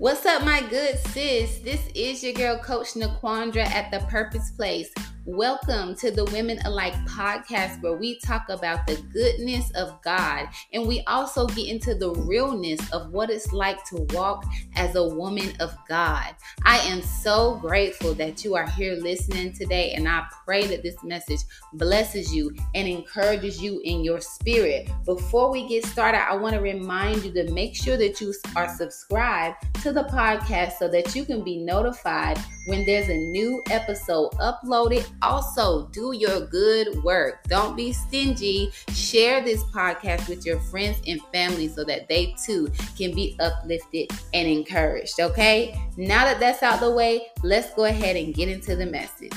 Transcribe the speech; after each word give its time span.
What's 0.00 0.24
up, 0.24 0.42
my 0.46 0.62
good 0.62 0.98
sis? 1.08 1.58
This 1.58 1.86
is 1.94 2.24
your 2.24 2.32
girl, 2.32 2.56
Coach 2.56 2.94
Naquandra 2.94 3.66
at 3.66 3.90
the 3.90 4.00
Purpose 4.08 4.50
Place. 4.50 4.90
Welcome 5.26 5.96
to 5.96 6.10
the 6.10 6.24
Women 6.24 6.58
Alike 6.64 6.94
podcast, 7.06 7.82
where 7.82 7.92
we 7.92 8.18
talk 8.20 8.48
about 8.48 8.86
the 8.86 8.96
goodness 9.12 9.70
of 9.72 10.00
God 10.00 10.48
and 10.72 10.88
we 10.88 11.02
also 11.06 11.46
get 11.46 11.68
into 11.68 11.94
the 11.94 12.10
realness 12.10 12.80
of 12.90 13.12
what 13.12 13.28
it's 13.28 13.52
like 13.52 13.84
to 13.90 14.06
walk 14.14 14.46
as 14.76 14.96
a 14.96 15.06
woman 15.06 15.52
of 15.60 15.76
God. 15.86 16.34
I 16.64 16.78
am 16.78 17.02
so 17.02 17.56
grateful 17.56 18.14
that 18.14 18.46
you 18.46 18.54
are 18.54 18.66
here 18.66 18.94
listening 18.94 19.52
today, 19.52 19.92
and 19.92 20.08
I 20.08 20.24
pray 20.46 20.66
that 20.68 20.82
this 20.82 20.96
message 21.04 21.40
blesses 21.74 22.34
you 22.34 22.54
and 22.74 22.88
encourages 22.88 23.62
you 23.62 23.82
in 23.84 24.02
your 24.02 24.22
spirit. 24.22 24.90
Before 25.04 25.50
we 25.50 25.68
get 25.68 25.84
started, 25.84 26.26
I 26.26 26.34
want 26.34 26.54
to 26.54 26.62
remind 26.62 27.24
you 27.24 27.32
to 27.32 27.52
make 27.52 27.76
sure 27.76 27.98
that 27.98 28.22
you 28.22 28.32
are 28.56 28.74
subscribed 28.74 29.56
to 29.82 29.92
the 29.92 30.04
podcast 30.04 30.78
so 30.78 30.88
that 30.88 31.14
you 31.14 31.26
can 31.26 31.44
be 31.44 31.58
notified 31.58 32.38
when 32.70 32.86
there's 32.86 33.08
a 33.08 33.16
new 33.16 33.60
episode 33.68 34.30
uploaded. 34.34 35.04
Also, 35.22 35.88
do 35.88 36.12
your 36.12 36.46
good 36.46 37.02
work. 37.02 37.42
Don't 37.48 37.76
be 37.76 37.92
stingy. 37.92 38.70
Share 38.92 39.42
this 39.42 39.64
podcast 39.64 40.28
with 40.28 40.46
your 40.46 40.60
friends 40.60 40.98
and 41.04 41.20
family 41.32 41.66
so 41.66 41.82
that 41.82 42.08
they 42.08 42.32
too 42.42 42.70
can 42.96 43.12
be 43.12 43.36
uplifted 43.40 44.08
and 44.32 44.46
encouraged. 44.46 45.18
Okay? 45.18 45.76
Now 45.96 46.24
that 46.24 46.38
that's 46.38 46.62
out 46.62 46.78
the 46.78 46.92
way, 46.92 47.26
let's 47.42 47.74
go 47.74 47.86
ahead 47.86 48.14
and 48.14 48.32
get 48.32 48.48
into 48.48 48.76
the 48.76 48.86
message. 48.86 49.34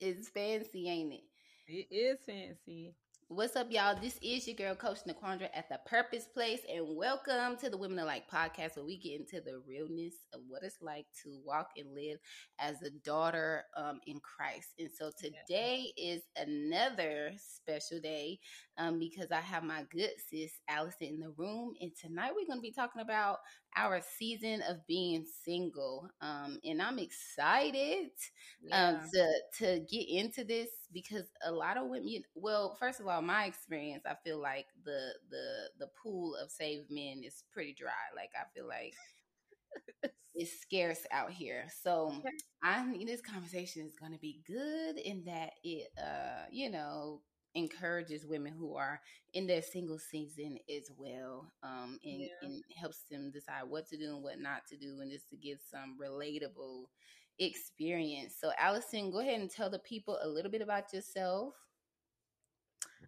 it's 0.00 0.28
fancy, 0.28 0.86
ain't 0.90 1.14
it? 1.14 1.24
It 1.66 1.86
is 1.90 2.18
fancy. 2.26 2.94
What's 3.30 3.56
up, 3.56 3.66
y'all? 3.68 3.94
This 4.00 4.18
is 4.22 4.46
your 4.46 4.56
girl, 4.56 4.74
Coach 4.74 5.00
Naquandra 5.06 5.50
at 5.52 5.68
the 5.68 5.78
Purpose 5.84 6.24
Place, 6.24 6.60
and 6.66 6.96
welcome 6.96 7.58
to 7.58 7.68
the 7.68 7.76
Women 7.76 7.98
of 7.98 8.06
Like 8.06 8.26
podcast, 8.26 8.74
where 8.74 8.86
we 8.86 8.96
get 8.96 9.20
into 9.20 9.42
the 9.44 9.60
realness 9.68 10.14
of 10.32 10.40
what 10.48 10.62
it's 10.62 10.78
like 10.80 11.04
to 11.24 11.38
walk 11.44 11.68
and 11.76 11.94
live 11.94 12.16
as 12.58 12.80
a 12.80 12.88
daughter 13.04 13.64
um, 13.76 14.00
in 14.06 14.18
Christ. 14.20 14.68
And 14.78 14.88
so 14.90 15.10
today 15.20 15.92
is 15.98 16.22
another 16.38 17.32
special 17.36 18.00
day 18.00 18.38
um, 18.78 18.98
because 18.98 19.30
I 19.30 19.42
have 19.42 19.62
my 19.62 19.84
good 19.90 20.12
sis 20.30 20.52
Allison 20.66 21.08
in 21.08 21.20
the 21.20 21.34
room, 21.36 21.74
and 21.82 21.92
tonight 22.00 22.32
we're 22.34 22.46
going 22.46 22.60
to 22.60 22.62
be 22.62 22.72
talking 22.72 23.02
about 23.02 23.40
our 23.76 24.00
season 24.18 24.62
of 24.68 24.86
being 24.86 25.24
single, 25.44 26.08
um, 26.20 26.58
and 26.64 26.82
I'm 26.82 26.98
excited 26.98 28.10
um, 28.72 29.00
yeah. 29.00 29.00
to 29.12 29.26
to 29.58 29.80
get 29.90 30.08
into 30.08 30.44
this 30.44 30.68
because 30.92 31.24
a 31.44 31.52
lot 31.52 31.76
of 31.76 31.88
women. 31.88 32.22
Well, 32.34 32.76
first 32.80 33.00
of 33.00 33.06
all, 33.06 33.22
my 33.22 33.44
experience, 33.44 34.04
I 34.06 34.14
feel 34.24 34.40
like 34.40 34.66
the 34.84 35.12
the 35.30 35.68
the 35.78 35.88
pool 36.02 36.34
of 36.36 36.50
saved 36.50 36.90
men 36.90 37.22
is 37.24 37.44
pretty 37.52 37.74
dry. 37.74 37.90
Like 38.16 38.30
I 38.34 38.44
feel 38.54 38.66
like 38.66 38.94
it's 40.34 40.60
scarce 40.60 41.00
out 41.10 41.30
here. 41.30 41.66
So 41.82 42.12
I 42.62 42.82
think 42.84 43.06
this 43.06 43.20
conversation 43.20 43.86
is 43.86 43.94
going 43.98 44.12
to 44.12 44.18
be 44.18 44.40
good 44.46 44.98
in 44.98 45.24
that 45.24 45.50
it, 45.64 45.88
uh, 45.98 46.46
you 46.50 46.70
know, 46.70 47.20
encourages 47.54 48.26
women 48.26 48.52
who 48.52 48.74
are 48.74 49.00
in 49.34 49.46
their 49.46 49.62
single 49.62 49.98
season 49.98 50.58
as 50.74 50.90
well 50.96 51.52
um, 51.62 51.98
and, 52.04 52.20
yeah. 52.20 52.28
and, 52.42 52.62
helps 52.76 53.04
them 53.10 53.30
decide 53.30 53.62
what 53.66 53.86
to 53.88 53.96
do 53.96 54.14
and 54.14 54.22
what 54.22 54.38
not 54.38 54.66
to 54.66 54.76
do 54.76 55.00
and 55.00 55.10
just 55.10 55.28
to 55.28 55.36
give 55.36 55.58
some 55.70 55.96
relatable 56.00 56.84
experience. 57.38 58.34
So 58.40 58.50
allison 58.58 59.10
go 59.10 59.20
ahead 59.20 59.40
and 59.40 59.50
tell 59.50 59.70
the 59.70 59.78
people 59.80 60.18
a 60.22 60.28
little 60.28 60.50
bit 60.50 60.62
about 60.62 60.92
yourself. 60.92 61.54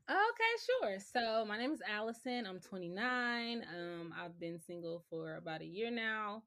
Okay 0.09 0.89
sure. 0.89 0.99
So 0.99 1.45
my 1.45 1.57
name 1.57 1.73
is 1.73 1.83
allison. 1.89 2.47
I'm 2.47 2.61
29 2.61 3.65
um, 3.77 4.15
i've 4.21 4.39
been 4.41 4.59
single 4.59 5.05
for 5.11 5.37
about 5.37 5.63
a 5.63 5.67
year 5.67 5.91
now. 5.91 6.43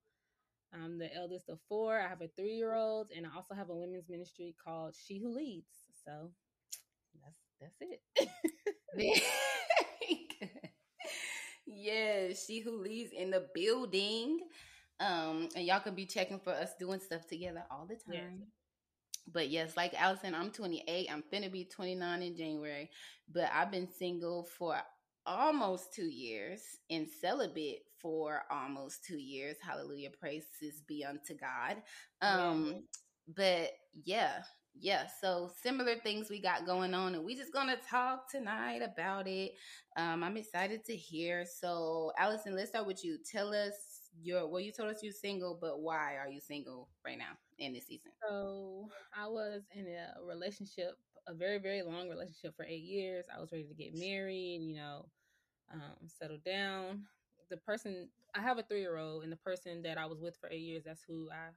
I'm 0.73 0.97
the 0.97 1.13
eldest 1.15 1.49
of 1.49 1.59
four. 1.69 1.99
I 1.99 2.07
have 2.07 2.21
a 2.21 2.27
three-year-old 2.29 3.11
and 3.15 3.25
i 3.27 3.29
also 3.35 3.53
have 3.53 3.69
a 3.69 3.75
women's 3.75 4.09
ministry 4.09 4.55
called 4.63 4.95
she 4.95 5.19
who 5.19 5.33
leads. 5.33 5.69
So 6.03 6.31
that's 7.63 7.91
it. 8.95 9.23
yes, 11.65 12.45
she 12.45 12.59
who 12.59 12.81
leads 12.81 13.11
in 13.13 13.31
the 13.31 13.47
building. 13.53 14.39
Um, 14.99 15.49
and 15.55 15.65
y'all 15.65 15.79
can 15.79 15.95
be 15.95 16.05
checking 16.05 16.39
for 16.39 16.51
us 16.51 16.71
doing 16.79 16.99
stuff 16.99 17.27
together 17.27 17.63
all 17.71 17.87
the 17.87 17.95
time. 17.95 18.43
But 19.31 19.49
yes, 19.49 19.77
like 19.77 19.93
Allison, 19.99 20.35
I'm 20.35 20.51
28. 20.51 21.07
I'm 21.11 21.23
finna 21.33 21.51
be 21.51 21.65
29 21.65 22.21
in 22.21 22.35
January. 22.37 22.89
But 23.31 23.49
I've 23.53 23.71
been 23.71 23.87
single 23.89 24.43
for 24.57 24.77
almost 25.25 25.93
two 25.93 26.09
years 26.09 26.61
and 26.89 27.07
celibate 27.21 27.83
for 28.01 28.43
almost 28.51 29.05
two 29.05 29.17
years. 29.17 29.57
Hallelujah. 29.61 30.09
Praises 30.19 30.81
be 30.87 31.05
unto 31.05 31.35
God. 31.35 31.81
Um, 32.21 32.65
yeah. 32.67 32.81
but 33.35 33.71
yeah, 34.05 34.43
yeah, 34.79 35.05
so 35.21 35.49
similar 35.61 35.95
things 35.95 36.29
we 36.29 36.39
got 36.41 36.65
going 36.65 36.93
on, 36.93 37.15
and 37.15 37.23
we 37.23 37.35
just 37.35 37.53
gonna 37.53 37.77
talk 37.89 38.29
tonight 38.29 38.81
about 38.81 39.27
it. 39.27 39.53
Um, 39.95 40.23
I'm 40.23 40.35
excited 40.37 40.83
to 40.85 40.95
hear. 40.95 41.45
So, 41.45 42.11
Allison, 42.17 42.55
let's 42.55 42.69
start 42.69 42.87
with 42.87 43.03
you. 43.05 43.17
Tell 43.29 43.53
us 43.53 43.73
your 44.21 44.47
well, 44.47 44.59
you 44.61 44.71
told 44.71 44.89
us 44.89 45.03
you're 45.03 45.13
single, 45.13 45.57
but 45.59 45.79
why 45.81 46.15
are 46.17 46.27
you 46.29 46.39
single 46.41 46.89
right 47.05 47.17
now 47.17 47.37
in 47.59 47.73
this 47.73 47.87
season? 47.87 48.11
So, 48.27 48.89
I 49.15 49.27
was 49.27 49.61
in 49.73 49.85
a 49.87 50.15
relationship, 50.25 50.97
a 51.27 51.33
very 51.33 51.59
very 51.59 51.83
long 51.83 52.09
relationship 52.09 52.55
for 52.55 52.65
eight 52.65 52.83
years. 52.83 53.25
I 53.35 53.39
was 53.39 53.51
ready 53.51 53.65
to 53.65 53.73
get 53.75 53.95
married, 53.95 54.61
you 54.63 54.75
know, 54.75 55.05
um, 55.73 56.07
settle 56.07 56.39
down. 56.45 57.03
The 57.49 57.57
person 57.57 58.09
I 58.35 58.41
have 58.41 58.57
a 58.57 58.63
three 58.63 58.81
year 58.81 58.97
old, 58.97 59.23
and 59.23 59.31
the 59.31 59.37
person 59.37 59.83
that 59.83 59.97
I 59.97 60.05
was 60.07 60.19
with 60.21 60.35
for 60.37 60.49
eight 60.51 60.61
years, 60.61 60.83
that's 60.85 61.03
who 61.07 61.29
I 61.31 61.49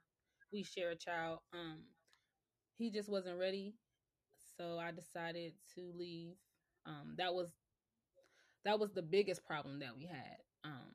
we 0.53 0.62
share 0.62 0.91
a 0.91 0.97
child. 0.97 1.41
Um, 1.53 1.81
he 2.77 2.91
just 2.91 3.09
wasn't 3.09 3.39
ready. 3.39 3.75
So 4.57 4.79
I 4.79 4.91
decided 4.93 5.53
to 5.75 5.93
leave. 5.97 6.35
Um, 6.87 7.15
that 7.19 7.35
was 7.35 7.53
that 8.65 8.79
was 8.79 8.93
the 8.93 9.03
biggest 9.03 9.45
problem 9.45 9.79
that 9.81 9.97
we 9.97 10.07
had. 10.07 10.37
Um, 10.65 10.93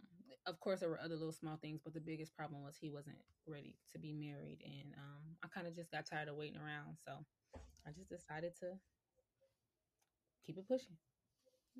of 0.48 0.60
course, 0.60 0.80
there 0.80 0.90
were 0.90 1.00
other 1.00 1.16
little 1.16 1.32
small 1.32 1.58
things, 1.58 1.82
but 1.84 1.94
the 1.94 2.00
biggest 2.00 2.36
problem 2.36 2.64
was 2.64 2.76
he 2.80 2.90
wasn't 2.90 3.18
ready 3.48 3.76
to 3.94 4.00
be 4.00 4.14
married, 4.14 4.60
and 4.66 4.94
um, 4.98 5.38
I 5.44 5.48
kind 5.48 5.68
of 5.68 5.76
just 5.76 5.92
got 5.92 6.06
tired 6.06 6.28
of 6.28 6.36
waiting 6.36 6.58
around. 6.58 6.98
So 7.06 7.14
I 7.86 7.92
just 7.92 8.10
decided 8.10 8.54
to 8.60 8.74
keep 10.46 10.58
it 10.58 10.68
pushing. 10.68 10.98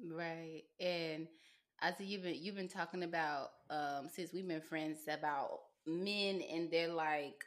Right, 0.10 0.64
and 0.80 1.28
I 1.82 1.92
see 1.94 2.06
you've 2.06 2.24
been 2.24 2.36
you've 2.42 2.56
been 2.56 2.68
talking 2.68 3.04
about 3.04 3.50
um, 3.70 4.08
since 4.14 4.32
we've 4.34 4.48
been 4.48 4.62
friends 4.62 5.00
about 5.08 5.60
men 5.86 6.42
and 6.42 6.70
they're 6.72 6.94
like 6.94 7.44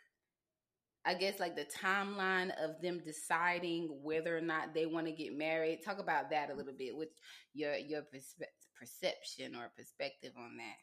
I 1.04 1.14
guess 1.14 1.38
like 1.40 1.56
the 1.56 1.66
timeline 1.66 2.50
of 2.62 2.80
them 2.80 3.00
deciding 3.04 3.88
whether 4.02 4.36
or 4.36 4.40
not 4.40 4.74
they 4.74 4.86
want 4.86 5.06
to 5.06 5.12
get 5.12 5.36
married. 5.36 5.80
Talk 5.84 5.98
about 5.98 6.30
that 6.30 6.50
a 6.50 6.54
little 6.54 6.72
bit 6.76 6.96
with 6.96 7.10
your 7.52 7.74
your 7.76 8.02
perspe- 8.02 8.46
perception 8.78 9.54
or 9.54 9.70
perspective 9.76 10.32
on 10.38 10.56
that. 10.58 10.76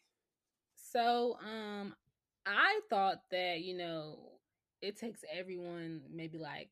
So, 0.75 1.37
um 1.41 1.95
I 2.45 2.81
thought 2.89 3.19
that, 3.31 3.61
you 3.61 3.77
know, 3.77 4.39
it 4.81 4.97
takes 4.97 5.23
everyone 5.31 6.01
maybe 6.11 6.39
like 6.39 6.69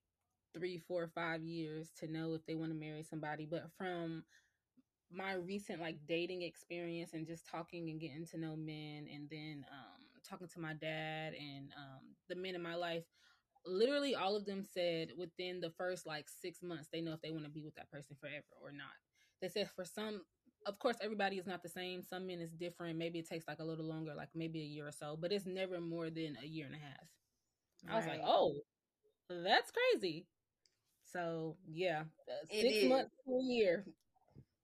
three, 0.56 0.80
four, 0.80 1.08
five 1.14 1.44
years 1.44 1.92
to 2.00 2.08
know 2.12 2.34
if 2.34 2.46
they 2.48 2.56
want 2.56 2.72
to 2.72 2.78
marry 2.78 3.04
somebody. 3.04 3.46
But 3.46 3.66
from 3.78 4.24
my 5.12 5.34
recent 5.34 5.82
like 5.82 5.98
dating 6.08 6.44
experience 6.44 7.14
and 7.14 7.26
just 7.26 7.48
talking 7.48 7.90
and 7.90 8.00
getting 8.00 8.26
to 8.28 8.38
know 8.38 8.56
men 8.56 9.08
and 9.14 9.28
then 9.30 9.66
um 9.72 10.02
talking 10.28 10.48
to 10.48 10.60
my 10.60 10.74
dad 10.74 11.34
and 11.34 11.72
um 11.78 12.16
the 12.28 12.36
men 12.36 12.56
in 12.56 12.62
my 12.62 12.76
life 12.76 13.06
literally 13.66 14.16
all 14.16 14.36
of 14.36 14.46
them 14.46 14.64
said 14.74 15.10
within 15.18 15.60
the 15.60 15.70
first 15.72 16.06
like 16.06 16.28
six 16.42 16.62
months 16.62 16.88
they 16.92 17.02
know 17.02 17.14
if 17.14 17.22
they 17.22 17.32
want 17.32 17.44
to 17.44 17.50
be 17.52 17.64
with 17.64 17.76
that 17.76 17.90
person 17.92 18.16
forever 18.20 18.46
or 18.62 18.72
not. 18.72 18.88
They 19.42 19.48
said 19.48 19.70
for 19.76 19.86
some, 19.86 20.22
of 20.66 20.78
course, 20.80 20.98
everybody 21.02 21.38
is 21.38 21.48
not 21.48 21.64
the 21.64 21.70
same. 21.70 22.04
Some 22.04 22.28
men 22.28 22.40
is 22.40 22.52
different. 22.52 22.98
Maybe 22.98 23.20
it 23.20 23.30
takes 23.30 23.48
like 23.48 23.60
a 23.60 23.64
little 23.64 23.86
longer, 23.86 24.14
like 24.16 24.30
maybe 24.36 24.60
a 24.62 24.66
year 24.66 24.88
or 24.88 24.92
so, 24.92 25.18
but 25.20 25.32
it's 25.32 25.46
never 25.46 25.80
more 25.80 26.10
than 26.10 26.38
a 26.44 26.46
year 26.46 26.66
and 26.66 26.76
a 26.76 26.80
half. 26.80 27.08
Right. 27.86 27.94
I 27.94 27.98
was 27.98 28.08
like, 28.08 28.22
oh, 28.26 28.56
that's 29.30 29.72
crazy. 29.72 30.26
So 31.14 31.56
yeah, 31.68 32.02
uh, 32.28 32.46
six 32.52 32.88
months 32.88 33.12
to 33.26 33.32
a 33.32 33.44
year. 33.44 33.86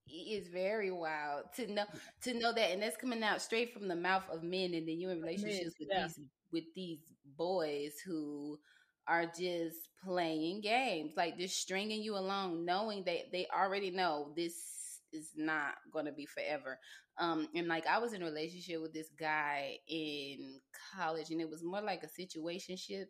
It's 0.07 0.47
very 0.49 0.91
wild 0.91 1.45
to 1.55 1.65
know 1.65 1.85
to 2.21 2.33
know 2.35 2.53
that, 2.53 2.71
and 2.71 2.81
that's 2.81 2.97
coming 2.97 3.23
out 3.23 3.41
straight 3.41 3.73
from 3.73 3.87
the 3.87 3.95
mouth 3.95 4.25
of 4.31 4.43
men, 4.43 4.73
and 4.75 4.87
then 4.87 4.99
you 4.99 5.09
in 5.09 5.19
relationships 5.19 5.75
men, 5.79 5.87
with 5.87 5.89
yeah. 5.91 6.03
these 6.03 6.19
with 6.51 6.63
these 6.75 6.99
boys 7.37 7.93
who 8.05 8.59
are 9.07 9.25
just 9.25 9.89
playing 10.03 10.61
games, 10.61 11.13
like 11.15 11.37
just 11.37 11.59
stringing 11.59 12.01
you 12.01 12.17
along, 12.17 12.65
knowing 12.65 13.03
that 13.05 13.31
they 13.31 13.47
already 13.55 13.91
know 13.91 14.31
this 14.35 15.01
is 15.13 15.31
not 15.35 15.75
going 15.91 16.05
to 16.05 16.11
be 16.11 16.25
forever. 16.25 16.79
Um, 17.17 17.47
and 17.55 17.67
like 17.67 17.87
I 17.87 17.99
was 17.99 18.13
in 18.13 18.21
a 18.21 18.25
relationship 18.25 18.81
with 18.81 18.93
this 18.93 19.09
guy 19.17 19.77
in 19.87 20.59
college, 20.95 21.29
and 21.31 21.39
it 21.41 21.49
was 21.49 21.63
more 21.63 21.81
like 21.81 22.03
a 22.03 22.21
situationship. 22.21 23.05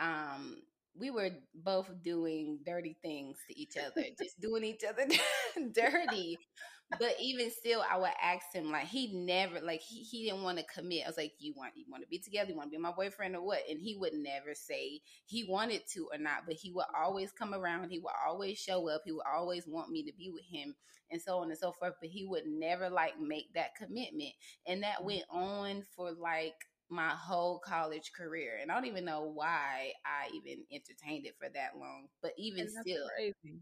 Um, 0.00 0.62
we 0.98 1.10
were 1.10 1.30
both 1.54 1.90
doing 2.02 2.58
dirty 2.64 2.96
things 3.02 3.38
to 3.48 3.58
each 3.58 3.76
other, 3.76 4.04
just 4.18 4.40
doing 4.40 4.64
each 4.64 4.82
other 4.88 5.06
dirty. 5.72 6.38
But 6.90 7.16
even 7.20 7.50
still, 7.50 7.82
I 7.90 7.98
would 7.98 8.10
ask 8.22 8.52
him 8.52 8.70
like 8.70 8.86
he 8.86 9.12
never 9.12 9.60
like 9.60 9.80
he, 9.80 10.02
he 10.02 10.24
didn't 10.24 10.42
want 10.42 10.58
to 10.58 10.64
commit. 10.64 11.04
I 11.04 11.08
was 11.08 11.16
like, 11.16 11.32
"You 11.38 11.52
want 11.56 11.72
you 11.76 11.84
want 11.90 12.04
to 12.04 12.08
be 12.08 12.18
together? 12.18 12.50
You 12.50 12.56
want 12.56 12.70
to 12.70 12.76
be 12.76 12.82
my 12.82 12.92
boyfriend 12.92 13.34
or 13.34 13.42
what?" 13.44 13.62
And 13.68 13.80
he 13.80 13.96
would 13.96 14.14
never 14.14 14.54
say 14.54 15.00
he 15.24 15.44
wanted 15.48 15.82
to 15.94 16.08
or 16.12 16.18
not, 16.18 16.46
but 16.46 16.54
he 16.54 16.70
would 16.72 16.86
always 16.96 17.32
come 17.32 17.54
around. 17.54 17.90
He 17.90 17.98
would 17.98 18.12
always 18.26 18.58
show 18.58 18.88
up. 18.88 19.02
He 19.04 19.12
would 19.12 19.26
always 19.32 19.66
want 19.66 19.90
me 19.90 20.04
to 20.04 20.12
be 20.16 20.30
with 20.30 20.44
him, 20.44 20.74
and 21.10 21.20
so 21.20 21.38
on 21.38 21.50
and 21.50 21.58
so 21.58 21.72
forth. 21.72 21.94
But 22.00 22.10
he 22.10 22.24
would 22.24 22.46
never 22.46 22.88
like 22.88 23.18
make 23.20 23.52
that 23.54 23.74
commitment, 23.74 24.32
and 24.66 24.82
that 24.84 24.98
mm-hmm. 24.98 25.06
went 25.06 25.24
on 25.30 25.82
for 25.96 26.12
like 26.12 26.54
my 26.88 27.08
whole 27.08 27.58
college 27.58 28.12
career 28.16 28.58
and 28.62 28.70
i 28.70 28.74
don't 28.74 28.86
even 28.86 29.04
know 29.04 29.32
why 29.34 29.90
i 30.04 30.28
even 30.32 30.62
entertained 30.70 31.26
it 31.26 31.34
for 31.36 31.48
that 31.48 31.76
long 31.76 32.06
but 32.22 32.30
even 32.38 32.68
still 32.70 33.08
crazy 33.16 33.58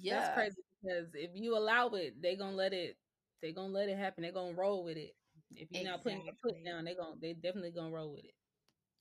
yeah 0.00 0.20
that's 0.20 0.34
crazy 0.34 0.62
because 0.82 1.08
if 1.14 1.30
you 1.34 1.56
allow 1.56 1.88
it 1.88 2.20
they 2.22 2.36
gonna 2.36 2.56
let 2.56 2.72
it 2.72 2.96
they 3.42 3.52
gonna 3.52 3.72
let 3.72 3.88
it 3.88 3.98
happen 3.98 4.22
they 4.22 4.30
gonna 4.30 4.54
roll 4.54 4.84
with 4.84 4.96
it 4.96 5.14
if 5.54 5.68
you're 5.72 5.80
exactly. 5.80 5.84
not 5.90 6.02
putting 6.02 6.24
your 6.24 6.34
foot 6.42 6.64
down 6.64 6.84
they 6.84 6.94
gonna 6.94 7.16
they 7.20 7.32
definitely 7.34 7.70
gonna 7.70 7.94
roll 7.94 8.12
with 8.14 8.24
it 8.24 8.34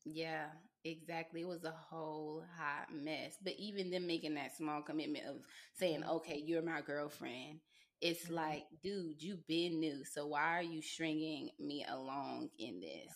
yeah 0.06 0.46
exactly 0.86 1.42
it 1.42 1.48
was 1.48 1.64
a 1.66 1.72
whole 1.90 2.44
hot 2.58 2.88
mess 2.94 3.38
but 3.44 3.54
even 3.58 3.92
them 3.92 4.08
making 4.08 4.36
that 4.36 4.56
small 4.56 4.82
commitment 4.82 5.26
of 5.26 5.38
saying 5.76 6.02
mm-hmm. 6.02 6.10
okay 6.10 6.42
you're 6.46 6.62
my 6.62 6.82
girlfriend 6.82 7.60
it's 8.02 8.26
mm-hmm. 8.26 8.36
like 8.36 8.64
dude 8.84 9.22
you've 9.22 9.46
been 9.48 9.80
new 9.80 10.04
so 10.06 10.28
why 10.28 10.58
are 10.58 10.64
you 10.64 10.82
stringing 10.82 11.50
me 11.60 11.86
along 11.90 12.50
in 12.60 12.80
this 12.80 13.14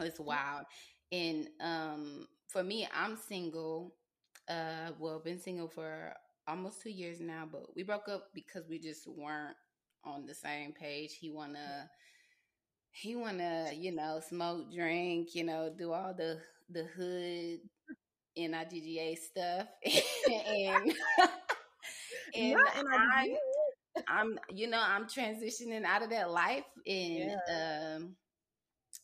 it's 0.00 0.20
wild. 0.20 0.64
And 1.12 1.48
um, 1.60 2.26
for 2.48 2.62
me, 2.62 2.86
I'm 2.94 3.16
single. 3.16 3.94
Uh, 4.48 4.90
well, 4.98 5.20
been 5.20 5.40
single 5.40 5.68
for 5.68 6.12
almost 6.46 6.82
two 6.82 6.90
years 6.90 7.20
now, 7.20 7.48
but 7.50 7.74
we 7.74 7.82
broke 7.82 8.08
up 8.08 8.28
because 8.34 8.64
we 8.68 8.78
just 8.78 9.06
weren't 9.06 9.56
on 10.04 10.26
the 10.26 10.34
same 10.34 10.72
page. 10.72 11.14
He 11.18 11.30
wanna, 11.30 11.88
he 12.90 13.16
wanna, 13.16 13.70
you 13.74 13.92
know, 13.92 14.20
smoke, 14.26 14.72
drink, 14.72 15.34
you 15.34 15.44
know, 15.44 15.72
do 15.76 15.92
all 15.92 16.14
the 16.14 16.40
the 16.70 16.84
hood 16.84 17.60
NIGGA 18.38 19.18
stuff, 19.18 19.66
and 20.54 20.94
and 22.34 22.58
I'm, 22.92 23.36
I'm, 24.08 24.38
you 24.52 24.68
know, 24.68 24.80
I'm 24.82 25.04
transitioning 25.06 25.84
out 25.84 26.02
of 26.02 26.10
that 26.10 26.30
life, 26.30 26.64
and 26.86 27.32
yeah. 27.48 27.94
um 27.96 28.16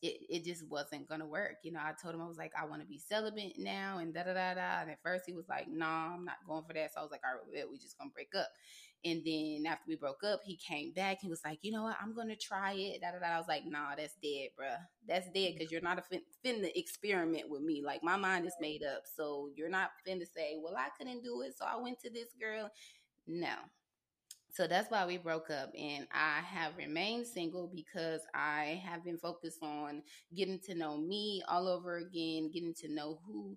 it, 0.02 0.20
it 0.30 0.44
just 0.44 0.66
wasn't 0.66 1.08
gonna 1.08 1.26
work. 1.26 1.56
You 1.62 1.72
know, 1.72 1.80
I 1.80 1.92
told 2.00 2.14
him 2.14 2.22
I 2.22 2.26
was 2.26 2.38
like, 2.38 2.52
I 2.60 2.64
want 2.64 2.80
to 2.80 2.88
be 2.88 2.98
celibate 2.98 3.58
now 3.58 3.98
and 3.98 4.14
da 4.14 4.22
da 4.22 4.32
da 4.32 4.54
da. 4.54 4.80
And 4.80 4.90
at 4.90 5.02
first 5.02 5.24
he 5.26 5.32
was 5.34 5.48
like, 5.48 5.68
No, 5.68 5.84
nah, 5.86 6.14
I'm 6.14 6.24
not 6.24 6.36
going 6.46 6.64
for 6.64 6.72
that. 6.72 6.94
So 6.94 7.00
I 7.00 7.02
was 7.02 7.10
like, 7.10 7.20
All 7.24 7.34
right, 7.54 7.70
we 7.70 7.76
just 7.76 7.98
gonna 7.98 8.10
break 8.10 8.34
up. 8.34 8.48
And 9.04 9.22
then 9.24 9.64
after 9.66 9.84
we 9.88 9.96
broke 9.96 10.24
up, 10.24 10.40
he 10.44 10.56
came 10.56 10.92
back. 10.92 11.18
He 11.20 11.28
was 11.28 11.42
like, 11.44 11.58
You 11.62 11.72
know 11.72 11.82
what? 11.82 11.96
I'm 12.00 12.14
gonna 12.14 12.36
try 12.36 12.72
it. 12.72 13.02
Da 13.02 13.12
da 13.12 13.18
da. 13.18 13.34
I 13.34 13.38
was 13.38 13.48
like, 13.48 13.66
Nah, 13.66 13.94
that's 13.96 14.14
dead, 14.22 14.50
bruh. 14.58 14.78
That's 15.06 15.26
dead 15.26 15.34
mm-hmm. 15.34 15.58
because 15.58 15.70
you're 15.70 15.82
not 15.82 15.98
a 15.98 16.02
fin- 16.02 16.22
finna 16.44 16.70
experiment 16.74 17.50
with 17.50 17.62
me. 17.62 17.82
Like 17.84 18.02
my 18.02 18.16
mind 18.16 18.46
is 18.46 18.56
made 18.58 18.82
up, 18.82 19.02
so 19.04 19.50
you're 19.54 19.68
not 19.68 19.90
finna 20.06 20.24
say, 20.26 20.56
Well, 20.58 20.76
I 20.76 20.88
couldn't 20.96 21.22
do 21.22 21.42
it, 21.42 21.58
so 21.58 21.66
I 21.66 21.76
went 21.76 22.00
to 22.00 22.10
this 22.10 22.28
girl. 22.40 22.70
No, 23.26 23.54
so 24.52 24.66
that's 24.66 24.90
why 24.90 25.06
we 25.06 25.16
broke 25.16 25.50
up 25.50 25.70
and 25.78 26.06
i 26.12 26.40
have 26.40 26.76
remained 26.76 27.26
single 27.26 27.70
because 27.74 28.20
i 28.34 28.80
have 28.84 29.04
been 29.04 29.18
focused 29.18 29.62
on 29.62 30.02
getting 30.34 30.58
to 30.58 30.74
know 30.74 30.96
me 30.96 31.42
all 31.48 31.68
over 31.68 31.98
again 31.98 32.50
getting 32.52 32.74
to 32.74 32.88
know 32.92 33.18
who 33.26 33.56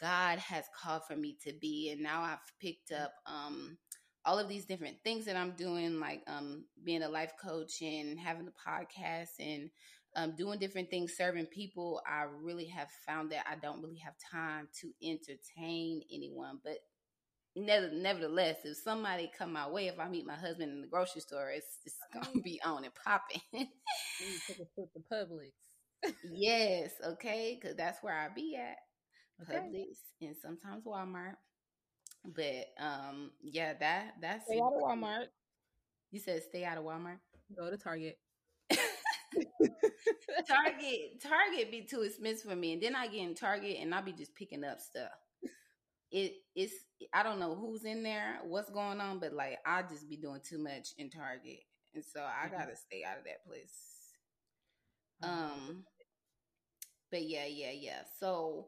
god 0.00 0.38
has 0.38 0.64
called 0.80 1.02
for 1.06 1.16
me 1.16 1.36
to 1.42 1.52
be 1.60 1.90
and 1.92 2.00
now 2.02 2.22
i've 2.22 2.38
picked 2.60 2.92
up 2.92 3.12
um 3.26 3.76
all 4.24 4.38
of 4.38 4.48
these 4.48 4.64
different 4.66 4.96
things 5.04 5.24
that 5.24 5.36
i'm 5.36 5.52
doing 5.52 5.98
like 6.00 6.22
um 6.26 6.64
being 6.84 7.02
a 7.02 7.08
life 7.08 7.32
coach 7.42 7.80
and 7.82 8.18
having 8.18 8.48
a 8.48 8.70
podcast 8.70 9.30
and 9.38 9.70
um, 10.16 10.34
doing 10.36 10.58
different 10.58 10.90
things, 10.90 11.12
serving 11.16 11.46
people, 11.46 12.00
I 12.04 12.24
really 12.42 12.66
have 12.66 12.88
found 13.06 13.30
that 13.30 13.44
I 13.48 13.54
don't 13.54 13.80
really 13.80 13.98
have 13.98 14.14
time 14.32 14.66
to 14.80 14.90
entertain 15.02 16.02
anyone. 16.12 16.58
But 16.64 16.78
nevertheless, 17.56 18.56
if 18.64 18.76
somebody 18.76 19.30
come 19.36 19.52
my 19.52 19.68
way, 19.68 19.88
if 19.88 19.98
I 19.98 20.08
meet 20.08 20.26
my 20.26 20.34
husband 20.34 20.72
in 20.72 20.80
the 20.80 20.86
grocery 20.86 21.20
store, 21.20 21.50
it's 21.50 21.78
it's 21.84 21.98
gonna 22.12 22.40
be 22.42 22.60
on 22.64 22.84
and 22.84 22.94
popping. 22.94 23.40
you 23.52 23.66
take 24.46 24.60
a 24.60 24.66
trip 24.74 24.92
to 24.92 25.00
Publix. 25.12 25.52
yes, 26.32 26.92
okay, 27.04 27.58
because 27.60 27.76
that's 27.76 28.02
where 28.02 28.16
I 28.16 28.28
be 28.34 28.56
at, 28.56 28.76
okay. 29.42 29.60
Publix, 29.60 29.98
and 30.20 30.36
sometimes 30.40 30.84
Walmart. 30.84 31.34
But 32.24 32.66
um, 32.78 33.32
yeah, 33.42 33.74
that 33.80 34.14
that's 34.20 34.46
stay 34.46 34.60
out 34.60 34.74
of 34.74 34.82
Walmart. 34.82 35.26
You 36.10 36.20
said 36.20 36.42
stay 36.42 36.64
out 36.64 36.78
of 36.78 36.84
Walmart. 36.84 37.18
Go 37.56 37.70
to 37.70 37.76
Target. 37.76 38.18
Target, 40.46 41.20
Target 41.22 41.70
be 41.70 41.86
too 41.88 42.02
expensive 42.02 42.50
for 42.50 42.56
me, 42.56 42.74
and 42.74 42.82
then 42.82 42.94
I 42.94 43.06
get 43.06 43.20
in 43.20 43.34
Target 43.34 43.78
and 43.80 43.94
I 43.94 44.00
be 44.00 44.12
just 44.12 44.34
picking 44.34 44.64
up 44.64 44.80
stuff 44.80 45.10
it 46.10 46.34
it's 46.54 46.74
I 47.12 47.22
don't 47.22 47.40
know 47.40 47.54
who's 47.54 47.84
in 47.84 48.02
there, 48.02 48.38
what's 48.44 48.70
going 48.70 49.00
on, 49.00 49.20
but 49.20 49.32
like 49.32 49.58
I 49.64 49.82
just 49.82 50.08
be 50.08 50.16
doing 50.16 50.40
too 50.46 50.58
much 50.58 50.88
in 50.98 51.10
Target, 51.10 51.60
and 51.94 52.04
so 52.04 52.20
I 52.20 52.46
mm-hmm. 52.46 52.56
gotta 52.56 52.76
stay 52.76 53.04
out 53.06 53.18
of 53.18 53.24
that 53.24 53.44
place. 53.46 53.74
Um, 55.22 55.84
but 57.10 57.28
yeah, 57.28 57.46
yeah, 57.46 57.72
yeah. 57.72 58.02
So 58.18 58.66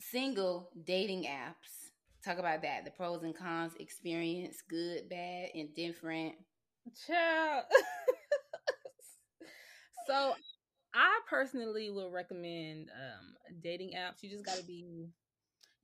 single 0.00 0.70
dating 0.86 1.24
apps. 1.24 1.90
Talk 2.24 2.38
about 2.38 2.62
that. 2.62 2.84
The 2.84 2.90
pros 2.90 3.22
and 3.22 3.36
cons 3.36 3.72
experience, 3.78 4.62
good, 4.68 5.08
bad, 5.10 5.48
indifferent. 5.54 6.34
Child. 7.06 7.64
so 10.06 10.34
I 10.94 11.20
personally 11.28 11.90
will 11.90 12.10
recommend 12.10 12.90
um 12.90 13.34
dating 13.62 13.92
apps. 13.96 14.22
You 14.22 14.30
just 14.30 14.46
gotta 14.46 14.64
be 14.64 15.08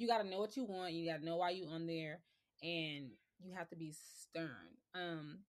you 0.00 0.08
got 0.08 0.22
to 0.22 0.28
know 0.28 0.38
what 0.38 0.56
you 0.56 0.64
want. 0.64 0.94
You 0.94 1.10
got 1.10 1.18
to 1.18 1.24
know 1.24 1.36
why 1.36 1.50
you 1.50 1.66
on 1.66 1.86
there, 1.86 2.20
and 2.62 3.10
you 3.38 3.52
have 3.54 3.68
to 3.68 3.76
be 3.76 3.92
stern. 3.92 4.48
Um, 4.94 5.40